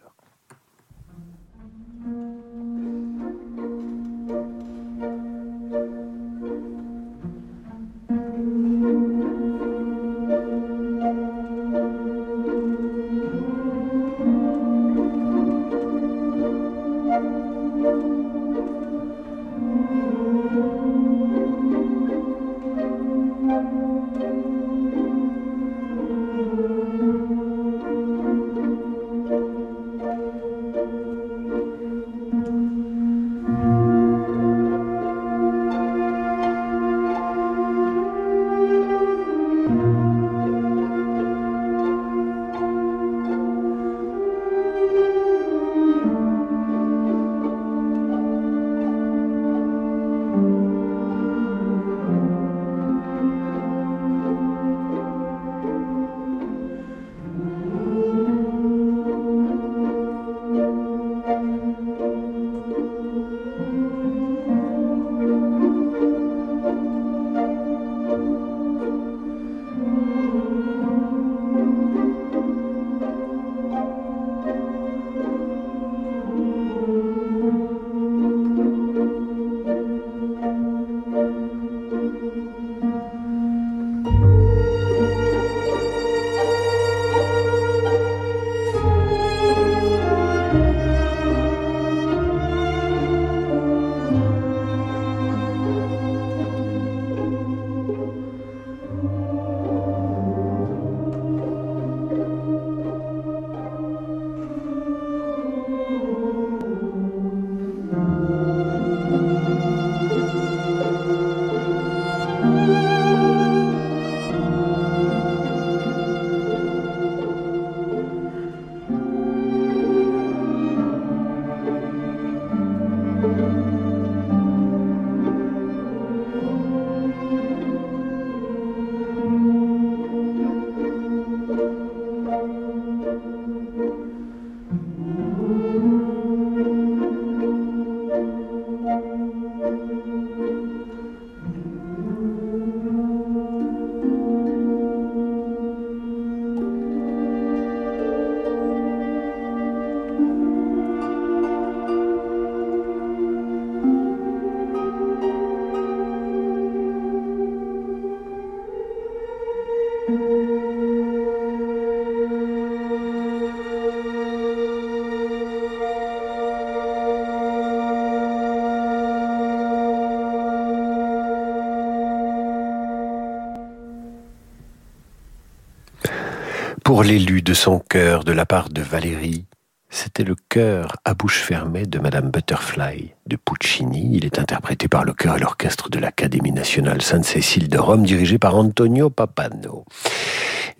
L'élu 177.03 177.41
de 177.41 177.53
son 177.53 177.79
cœur 177.79 178.23
de 178.23 178.31
la 178.31 178.45
part 178.45 178.69
de 178.69 178.81
Valérie, 178.81 179.45
c'était 179.89 180.23
le 180.23 180.35
cœur 180.49 180.95
à 181.03 181.13
bouche 181.13 181.39
fermée 181.39 181.85
de 181.85 181.99
Madame 181.99 182.31
Butterfly 182.31 183.13
de 183.27 183.35
Puccini. 183.35 184.11
Il 184.13 184.25
est 184.25 184.39
interprété 184.39 184.87
par 184.87 185.03
le 185.03 185.13
chœur 185.13 185.35
et 185.35 185.39
l'orchestre 185.39 185.89
de 185.89 185.99
l'Académie 185.99 186.53
nationale 186.53 187.01
Sainte-Cécile 187.01 187.67
de 187.67 187.77
Rome, 187.77 188.05
dirigé 188.05 188.39
par 188.39 188.55
Antonio 188.55 189.09
Papano. 189.09 189.85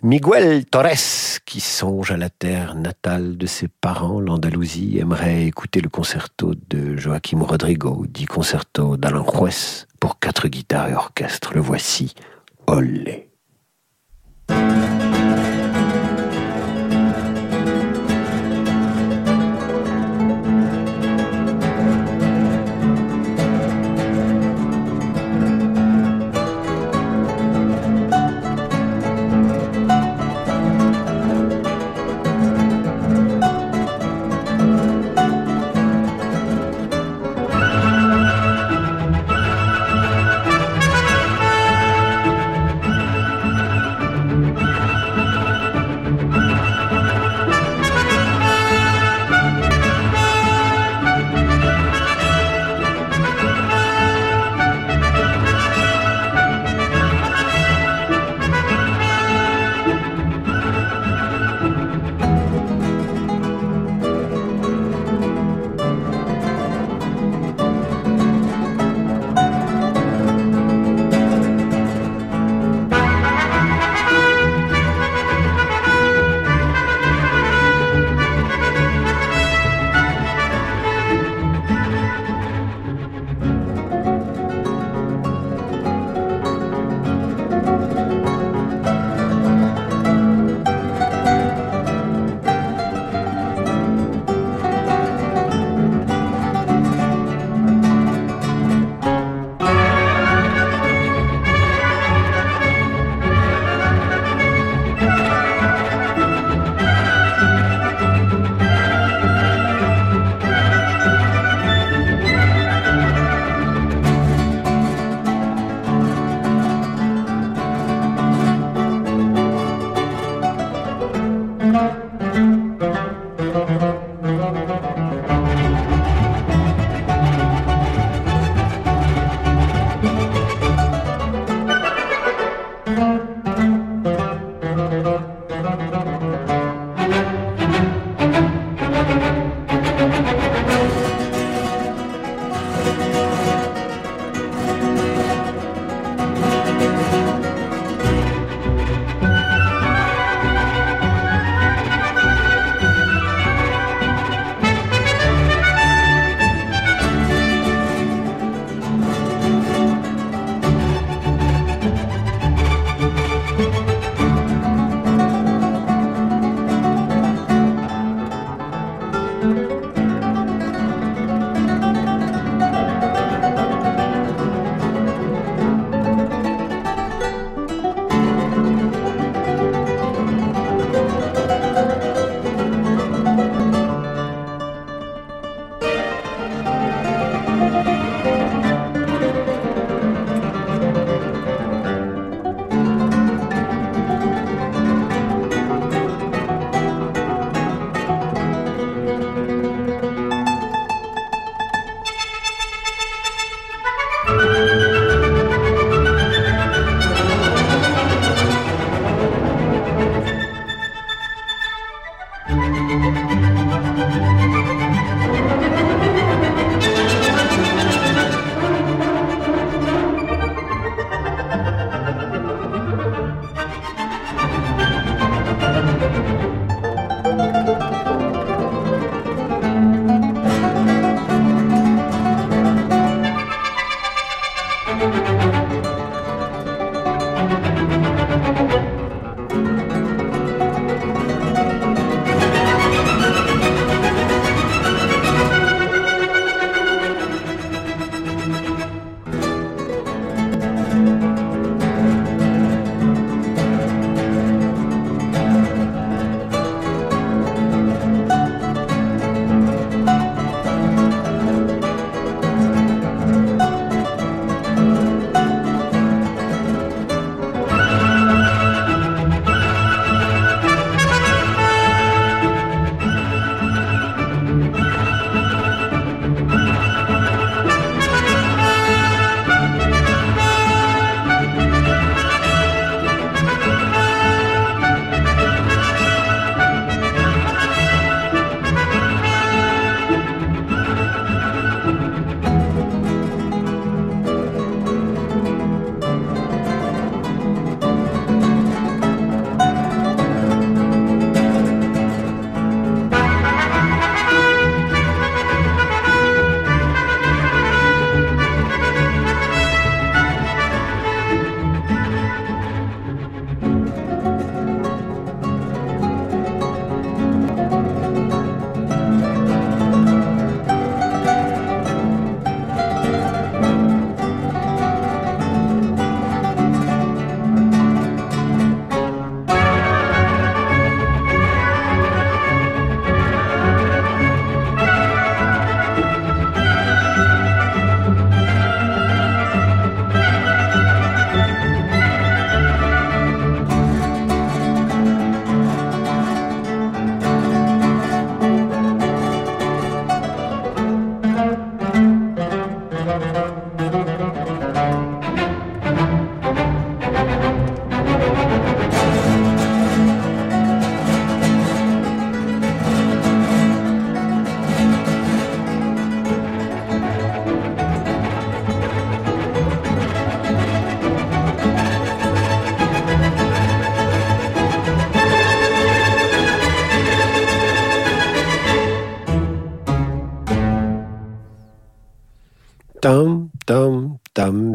Miguel 0.02 0.64
Torres, 0.64 1.40
qui 1.44 1.60
songe 1.60 2.10
à 2.10 2.16
la 2.16 2.30
terre 2.30 2.74
natale 2.74 3.36
de 3.36 3.46
ses 3.46 3.68
parents, 3.68 4.18
l'Andalousie, 4.18 4.98
aimerait 4.98 5.44
écouter 5.44 5.80
le 5.80 5.90
concerto 5.90 6.54
de 6.70 6.96
Joaquim 6.96 7.42
Rodrigo, 7.42 8.06
dit 8.08 8.26
concerto 8.26 8.96
d'Alain 8.96 9.24
Juez, 9.24 9.86
pour 10.00 10.18
quatre 10.18 10.48
guitares 10.48 10.88
et 10.88 10.94
orchestre. 10.94 11.52
Le 11.54 11.60
voici, 11.60 12.14
Olé. 12.66 13.33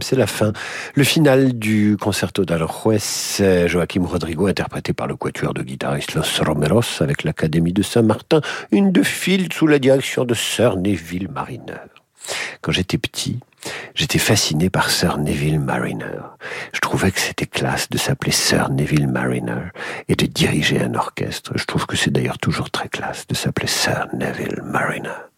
C'est 0.10 0.16
la 0.16 0.26
fin. 0.26 0.54
Le 0.96 1.04
final 1.04 1.54
du 1.60 1.96
concerto 1.96 2.44
d'Aranjuez, 2.44 3.68
Joaquim 3.68 4.06
Rodrigo, 4.06 4.48
interprété 4.48 4.92
par 4.92 5.06
le 5.06 5.16
quatuor 5.16 5.54
de 5.54 5.62
guitaristes 5.62 6.16
Los 6.16 6.44
Romeros 6.44 7.02
avec 7.02 7.24
l'Académie 7.24 7.74
de 7.74 7.84
Saint-Martin, 7.84 8.42
une 8.72 8.92
de 8.92 9.04
fil 9.04 9.54
sous 9.54 9.68
la 9.68 9.78
direction 9.78 10.26
de 10.26 10.34
Sir 10.34 10.78
Neville 10.78 11.30
Mariner. 11.30 11.86
Quand 12.62 12.72
j'étais 12.72 12.98
petit, 12.98 13.40
J'étais 13.94 14.20
fasciné 14.20 14.70
par 14.70 14.90
Sir 14.90 15.18
Neville 15.18 15.60
Mariner. 15.60 16.22
Je 16.72 16.80
trouvais 16.80 17.12
que 17.12 17.20
c'était 17.20 17.46
classe 17.46 17.90
de 17.90 17.98
s'appeler 17.98 18.32
Sir 18.32 18.70
Neville 18.70 19.10
Mariner 19.10 19.74
et 20.08 20.16
de 20.16 20.26
diriger 20.26 20.80
un 20.82 20.96
orchestre. 20.96 21.52
Je 21.56 21.66
trouve 21.66 21.86
que 21.86 21.98
c'est 21.98 22.10
d'ailleurs 22.10 22.38
toujours 22.38 22.72
très 22.72 22.88
classe 22.88 23.28
de 23.28 23.36
s'appeler 23.36 23.68
Sir 23.68 24.08
Neville 24.14 24.62
Mariner. 24.64 25.29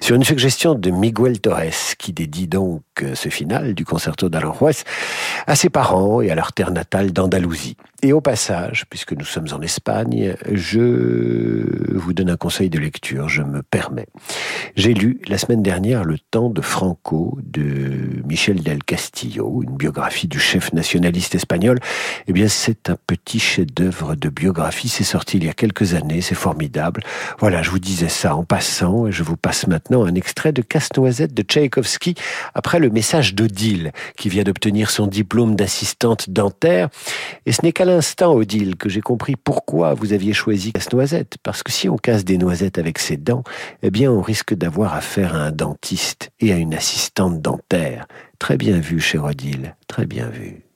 Sur 0.00 0.16
une 0.16 0.24
suggestion 0.24 0.74
de 0.74 0.90
Miguel 0.90 1.40
Torres, 1.40 1.94
qui 1.98 2.12
dédie 2.12 2.48
donc 2.48 2.82
euh, 3.02 3.14
ce 3.14 3.28
final 3.28 3.74
du 3.74 3.84
concerto 3.84 4.28
d'Aranjuez 4.28 4.82
à 5.46 5.54
ses 5.54 5.70
parents 5.70 6.20
et 6.20 6.30
à 6.30 6.34
leur 6.34 6.52
terre 6.52 6.72
natale 6.72 7.12
d'Andalousie. 7.12 7.76
Et 8.04 8.12
au 8.12 8.20
passage, 8.20 8.84
puisque 8.90 9.12
nous 9.12 9.24
sommes 9.24 9.46
en 9.52 9.60
Espagne, 9.60 10.34
je 10.50 11.94
vous 11.96 12.12
donne 12.12 12.30
un 12.30 12.36
conseil 12.36 12.68
de 12.68 12.80
lecture, 12.80 13.28
je 13.28 13.42
me 13.42 13.62
permets. 13.62 14.08
J'ai 14.74 14.92
lu 14.92 15.20
la 15.28 15.38
semaine 15.38 15.62
dernière 15.62 16.02
Le 16.02 16.18
temps 16.18 16.50
de 16.50 16.60
Franco 16.60 17.38
de 17.44 18.22
Michel 18.26 18.64
del 18.64 18.82
Castillo, 18.82 19.62
une 19.62 19.76
biographie 19.76 20.26
du 20.26 20.40
chef 20.40 20.72
nationaliste 20.72 21.36
espagnol. 21.36 21.78
Eh 22.26 22.32
bien, 22.32 22.48
c'est 22.48 22.90
un 22.90 22.96
petit 23.06 23.38
chef-d'œuvre 23.38 24.16
de 24.16 24.28
biographie, 24.30 24.88
c'est 24.88 25.04
sorti 25.04 25.36
il 25.36 25.44
y 25.44 25.48
a 25.48 25.54
quelques 25.54 25.94
années, 25.94 26.22
c'est 26.22 26.34
formidable. 26.34 27.04
Voilà, 27.38 27.62
je 27.62 27.70
vous 27.70 27.78
disais 27.78 28.08
ça 28.08 28.34
en 28.34 28.42
passant 28.42 29.06
et 29.06 29.12
je 29.12 29.22
vous 29.22 29.36
passe 29.36 29.51
maintenant 29.66 30.04
un 30.04 30.14
extrait 30.14 30.52
de 30.52 30.62
Casse-Noisette 30.62 31.34
de 31.34 31.42
Tchaïkovski 31.42 32.14
après 32.54 32.78
le 32.78 32.90
message 32.90 33.34
d'Odile 33.34 33.92
qui 34.16 34.28
vient 34.28 34.42
d'obtenir 34.42 34.90
son 34.90 35.06
diplôme 35.06 35.56
d'assistante 35.56 36.30
dentaire. 36.30 36.88
Et 37.46 37.52
ce 37.52 37.62
n'est 37.62 37.72
qu'à 37.72 37.84
l'instant, 37.84 38.32
Odile, 38.32 38.76
que 38.76 38.88
j'ai 38.88 39.00
compris 39.00 39.36
pourquoi 39.36 39.94
vous 39.94 40.12
aviez 40.12 40.32
choisi 40.32 40.72
Casse-Noisette. 40.72 41.36
Parce 41.42 41.62
que 41.62 41.70
si 41.72 41.88
on 41.88 41.96
casse 41.96 42.24
des 42.24 42.38
noisettes 42.38 42.78
avec 42.78 42.98
ses 42.98 43.16
dents, 43.16 43.44
eh 43.82 43.90
bien 43.90 44.10
on 44.10 44.22
risque 44.22 44.54
d'avoir 44.54 44.94
affaire 44.94 45.34
à 45.34 45.38
un 45.38 45.52
dentiste 45.52 46.30
et 46.40 46.52
à 46.52 46.56
une 46.56 46.74
assistante 46.74 47.40
dentaire. 47.40 48.06
Très 48.38 48.56
bien 48.56 48.78
vu, 48.80 48.98
cher 49.00 49.24
Odile, 49.24 49.76
très 49.86 50.06
bien 50.06 50.28
vu. 50.28 50.71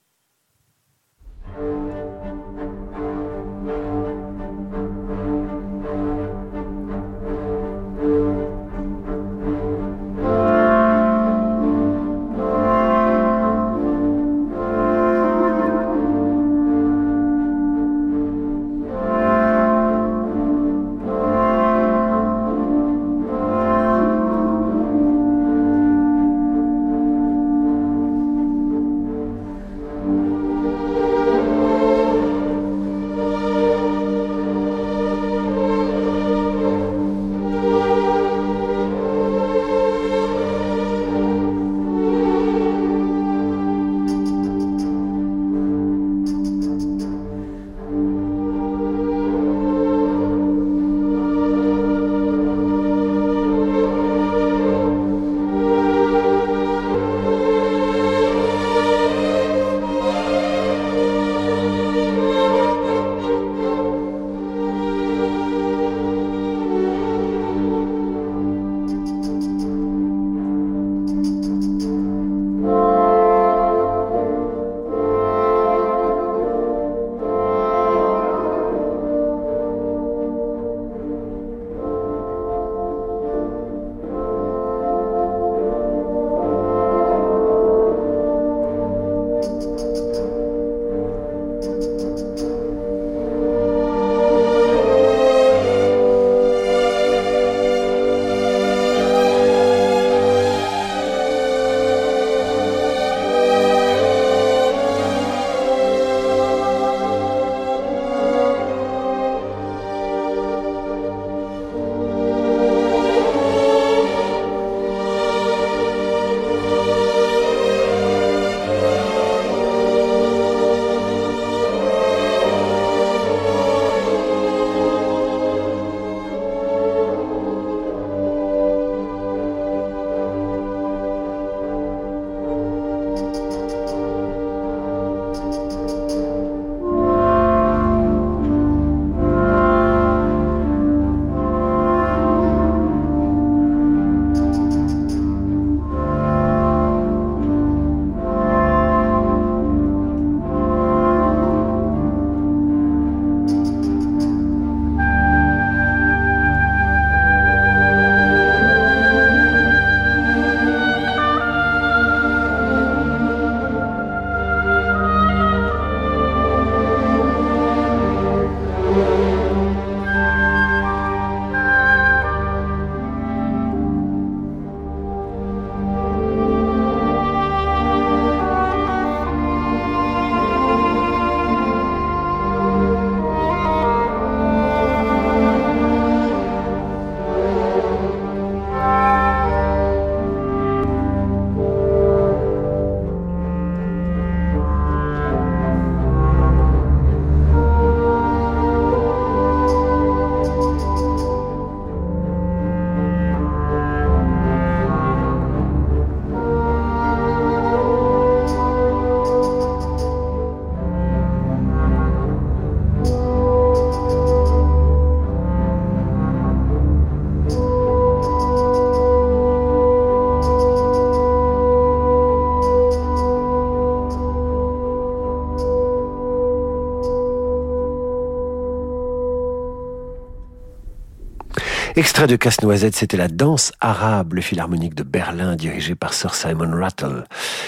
Extrait 232.07 232.27
de 232.27 232.37
Casse-Noisette, 232.37 232.95
c'était 232.95 233.17
la 233.17 233.27
danse 233.27 233.73
arabe, 233.81 234.35
le 234.35 234.41
philharmonique 234.41 234.95
de 234.95 235.03
Berlin 235.03 235.57
dirigé 235.57 235.93
par 235.93 236.13
Sir 236.13 236.35
Simon 236.35 236.71
Rattle. 236.71 237.25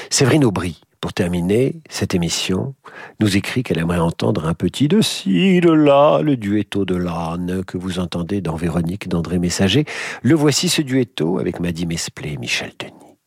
Séverine 0.10 0.46
Aubry, 0.46 0.80
pour 1.02 1.12
terminer 1.12 1.82
cette 1.90 2.16
émission, 2.16 2.74
nous 3.20 3.36
écrit 3.36 3.64
qu'elle 3.64 3.80
aimerait 3.80 4.00
entendre 4.00 4.48
un 4.48 4.54
petit 4.54 4.88
de 4.88 5.02
ci, 5.02 5.60
de 5.60 5.70
là, 5.70 6.22
le 6.22 6.38
duetto 6.38 6.86
de 6.86 6.96
l'âne 6.96 7.66
que 7.66 7.78
vous 7.78 8.00
entendez 8.00 8.40
dans 8.40 8.56
Véronique 8.56 9.10
d'André 9.10 9.40
Messager. 9.40 9.84
Le 10.22 10.36
voici 10.36 10.70
ce 10.70 10.82
duetto 10.82 11.38
avec 11.38 11.60
Maddy 11.60 11.86
Mesplé 11.86 12.32
et 12.32 12.38
Michel 12.38 12.72
Denis. 12.80 13.18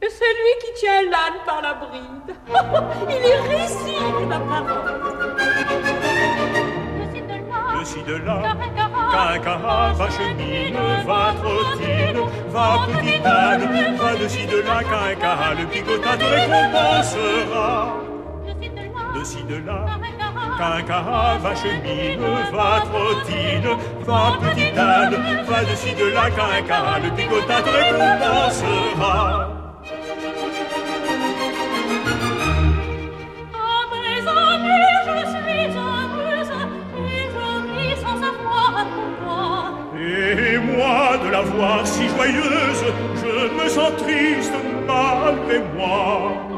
C'est 0.00 0.08
lui 0.08 0.54
qui 0.64 0.80
tient 0.80 1.02
l'âne 1.02 1.44
par 1.44 1.60
la 1.60 1.74
bride. 1.74 2.34
Il 3.10 3.26
est 3.26 3.40
risible, 3.56 4.26
ma 4.26 4.40
parole. 4.40 5.02
De 7.82 8.02
de 8.06 8.24
là, 8.24 8.40
Caca, 9.10 9.58
va 9.98 10.08
chemine, 10.08 10.78
va 11.04 11.34
trottine, 11.34 12.20
va 12.52 12.78
petite 12.86 13.26
âne, 13.26 13.96
va 13.98 14.14
de 14.14 14.28
ci 14.28 14.46
de 14.46 14.58
là, 14.62 14.84
caca, 14.84 15.54
le 15.58 15.66
picotin 15.66 16.16
te 16.16 16.24
récompensera. 16.24 17.96
De 19.16 19.24
ci 19.24 19.42
de 19.42 19.56
là, 19.66 19.98
caca, 20.58 21.38
va 21.42 21.54
chemine, 21.56 22.22
va 22.52 22.82
trottine, 22.86 23.76
va 24.06 24.38
petite 24.40 24.78
âne, 24.78 25.16
va 25.48 25.64
de 25.64 25.74
ci 25.74 25.92
de 25.92 26.06
là, 26.14 26.30
caca, 26.30 27.00
le 27.02 27.10
picotin 27.16 27.62
te 27.62 27.70
récompensera. 27.78 29.61
La 41.44 41.50
voir 41.56 41.86
si 41.86 42.08
joyeuse, 42.08 42.84
je 43.16 43.64
me 43.64 43.68
sens 43.68 43.92
triste 43.98 44.52
malgré 44.86 45.60
moi. 45.76 46.51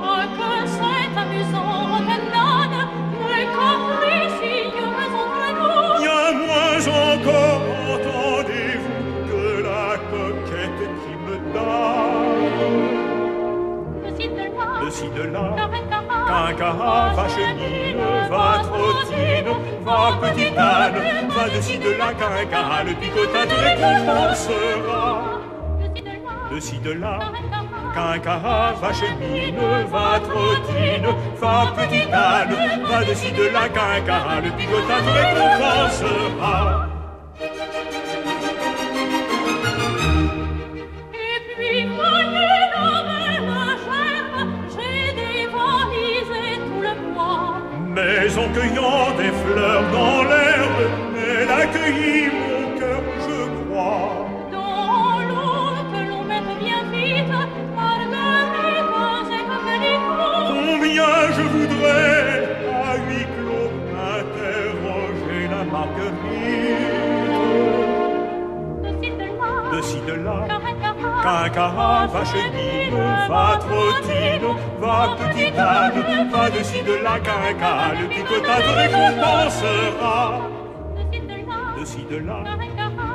Caca, 16.45 16.72
va 17.16 17.26
chenille, 17.26 17.97
va 18.28 18.61
trottine, 18.64 19.49
va 19.82 20.12
petite 20.20 20.59
âne, 20.59 20.99
va 21.34 21.49
de 21.49 21.61
de 21.84 21.90
là, 21.99 22.12
caca, 22.20 22.84
le 22.84 22.92
picotin 23.01 23.47
te 23.47 23.55
récompensera. 23.64 25.24
De 26.51 26.61
ci 26.61 26.78
de 26.80 26.92
là, 26.92 27.18
caca, 27.95 28.74
va 28.78 28.92
chenille, 28.92 29.55
va 29.90 30.20
trottine, 30.20 31.09
va 31.40 31.72
petite 31.76 32.12
âne, 32.12 32.55
va 32.90 33.05
de 33.05 33.14
ci 33.14 33.32
de 33.32 33.45
là, 33.45 33.66
caca, 33.70 34.40
le 34.45 34.51
picotin 34.51 35.01
te 35.03 35.11
récompensera. 35.18 36.93
Cueillant 48.55 49.11
des 49.16 49.32
fleurs 49.42 49.90
dans 49.90 50.22
l'herbe, 50.22 50.80
elle 51.16 51.50
accueillit 51.50 52.43
caca, 71.24 71.66
va 72.12 72.22
chenille, 72.30 72.92
va 73.28 73.44
trottine, 73.62 74.48
va 74.80 74.96
petite 75.18 75.58
âne, 75.58 76.00
va 76.32 76.50
de 76.50 76.62
ci 76.68 76.82
de 76.88 76.96
là, 77.04 77.16
caca, 77.26 77.72
le 77.98 78.04
picotin 78.12 78.60
te 78.66 78.72
récompensera. 78.80 80.18
de 81.78 81.84
ci 81.90 82.02
de 82.10 82.18
là, 82.28 82.40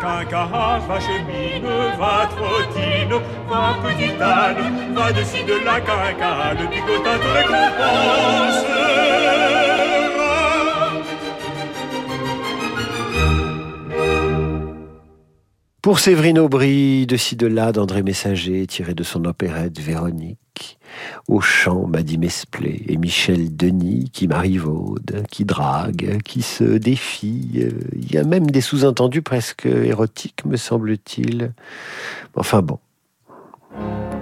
caca, 0.02 0.44
va 0.88 0.98
chemine, 1.06 1.70
va 2.00 2.14
trottine, 2.34 3.16
va 3.50 3.64
petite 3.84 4.22
âne, 4.22 4.94
va 4.96 5.12
de 5.12 5.24
ci 5.24 5.44
de 5.50 5.58
là, 5.66 5.78
caca, 5.88 6.32
le 6.60 6.66
picotin 6.72 7.18
te 7.24 7.30
récompensera. 7.38 8.90
Pour 15.82 16.00
Séverine 16.00 16.40
Aubry, 16.40 17.08
de 17.08 17.16
ci 17.16 17.38
de 17.38 17.48
là, 17.48 17.72
d'André 17.72 18.04
Messager, 18.04 18.68
tiré 18.68 18.94
de 18.94 19.04
son 19.04 19.24
opérette 19.24 19.80
Véronique, 19.80 20.78
au 21.30 21.40
chant 21.40 21.88
Maddy 21.88 22.18
Mesplé 22.18 22.84
et 22.90 22.98
Michel 22.98 23.56
Denis 23.56 24.10
qui 24.12 24.28
marivaude, 24.28 25.24
qui 25.32 25.46
drague, 25.46 26.22
qui 26.24 26.42
se 26.42 26.66
défie. 26.66 27.66
Il 27.94 28.12
y 28.12 28.18
a 28.18 28.26
même 28.26 28.52
des 28.52 28.60
sous-entendus 28.60 29.22
presque 29.22 29.68
érotiques, 29.68 30.44
me 30.44 30.58
semble-t-il. 30.58 31.54
Enfin 32.36 32.62
bon. 32.62 32.80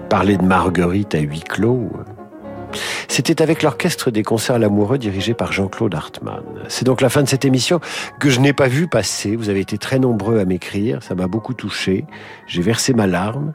Parler 0.10 0.38
de 0.38 0.44
Marguerite 0.44 1.16
à 1.16 1.20
huis 1.20 1.42
clos. 1.42 1.90
C'était 3.08 3.42
avec 3.42 3.64
l'orchestre 3.64 4.12
des 4.12 4.24
concerts 4.24 4.60
l'amoureux 4.60 4.98
dirigé 4.98 5.34
par 5.34 5.52
Jean-Claude 5.52 5.94
Hartmann. 5.96 6.44
C'est 6.68 6.86
donc 6.86 7.02
la 7.02 7.10
fin 7.10 7.24
de 7.24 7.30
cette 7.30 7.46
émission 7.46 7.80
que 8.20 8.30
je 8.30 8.40
n'ai 8.40 8.54
pas 8.54 8.68
vu 8.68 8.88
passer. 8.88 9.36
Vous 9.36 9.50
avez 9.50 9.60
été 9.60 9.78
très 9.78 10.00
nombreux 10.00 10.40
à 10.40 10.46
m'écrire, 10.46 11.04
ça 11.04 11.16
m'a 11.16 11.28
beaucoup 11.28 11.54
touché. 11.54 12.06
J'ai 12.48 12.62
versé 12.62 12.94
ma 12.94 13.08
larme. 13.08 13.54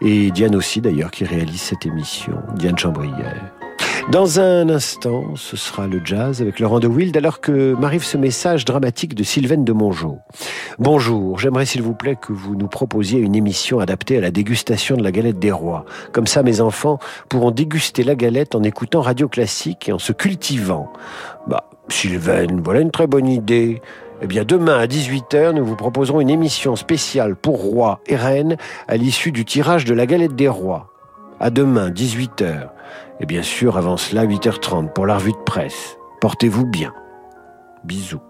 Et 0.00 0.30
Diane 0.30 0.54
aussi 0.54 0.80
d'ailleurs 0.80 1.10
qui 1.10 1.24
réalise 1.24 1.60
cette 1.60 1.84
émission, 1.84 2.34
Diane 2.54 2.78
Chambrière. 2.78 3.57
Dans 4.10 4.40
un 4.40 4.70
instant, 4.70 5.36
ce 5.36 5.54
sera 5.58 5.86
le 5.86 6.00
jazz 6.02 6.40
avec 6.40 6.60
Laurent 6.60 6.80
de 6.80 6.86
Wild, 6.86 7.14
alors 7.18 7.42
que 7.42 7.74
m'arrive 7.74 8.02
ce 8.02 8.16
message 8.16 8.64
dramatique 8.64 9.14
de 9.14 9.22
Sylvaine 9.22 9.66
de 9.66 9.72
Mongeau. 9.74 10.16
Bonjour, 10.78 11.38
j'aimerais 11.38 11.66
s'il 11.66 11.82
vous 11.82 11.92
plaît 11.92 12.16
que 12.16 12.32
vous 12.32 12.56
nous 12.56 12.68
proposiez 12.68 13.20
une 13.20 13.34
émission 13.34 13.80
adaptée 13.80 14.16
à 14.16 14.22
la 14.22 14.30
dégustation 14.30 14.96
de 14.96 15.02
la 15.02 15.12
galette 15.12 15.38
des 15.38 15.52
rois. 15.52 15.84
Comme 16.12 16.26
ça, 16.26 16.42
mes 16.42 16.62
enfants 16.62 16.98
pourront 17.28 17.50
déguster 17.50 18.02
la 18.02 18.14
galette 18.14 18.54
en 18.54 18.62
écoutant 18.62 19.02
Radio 19.02 19.28
Classique 19.28 19.90
et 19.90 19.92
en 19.92 19.98
se 19.98 20.12
cultivant. 20.12 20.90
Bah, 21.46 21.68
Sylvaine, 21.90 22.62
voilà 22.64 22.80
une 22.80 22.90
très 22.90 23.06
bonne 23.06 23.26
idée. 23.26 23.82
Eh 24.22 24.26
bien, 24.26 24.44
demain 24.44 24.78
à 24.78 24.86
18h, 24.86 25.52
nous 25.52 25.66
vous 25.66 25.76
proposerons 25.76 26.22
une 26.22 26.30
émission 26.30 26.76
spéciale 26.76 27.36
pour 27.36 27.60
rois 27.60 28.00
et 28.06 28.16
reines 28.16 28.56
à 28.88 28.96
l'issue 28.96 29.32
du 29.32 29.44
tirage 29.44 29.84
de 29.84 29.92
la 29.92 30.06
galette 30.06 30.34
des 30.34 30.48
rois. 30.48 30.94
À 31.40 31.50
demain, 31.50 31.90
18h. 31.90 32.70
Et 33.20 33.26
bien 33.26 33.42
sûr, 33.42 33.76
avant 33.76 33.96
cela, 33.96 34.26
8h30 34.26 34.92
pour 34.92 35.06
la 35.06 35.16
revue 35.16 35.32
de 35.32 35.44
presse. 35.44 35.96
Portez-vous 36.20 36.66
bien. 36.66 36.92
Bisous. 37.84 38.20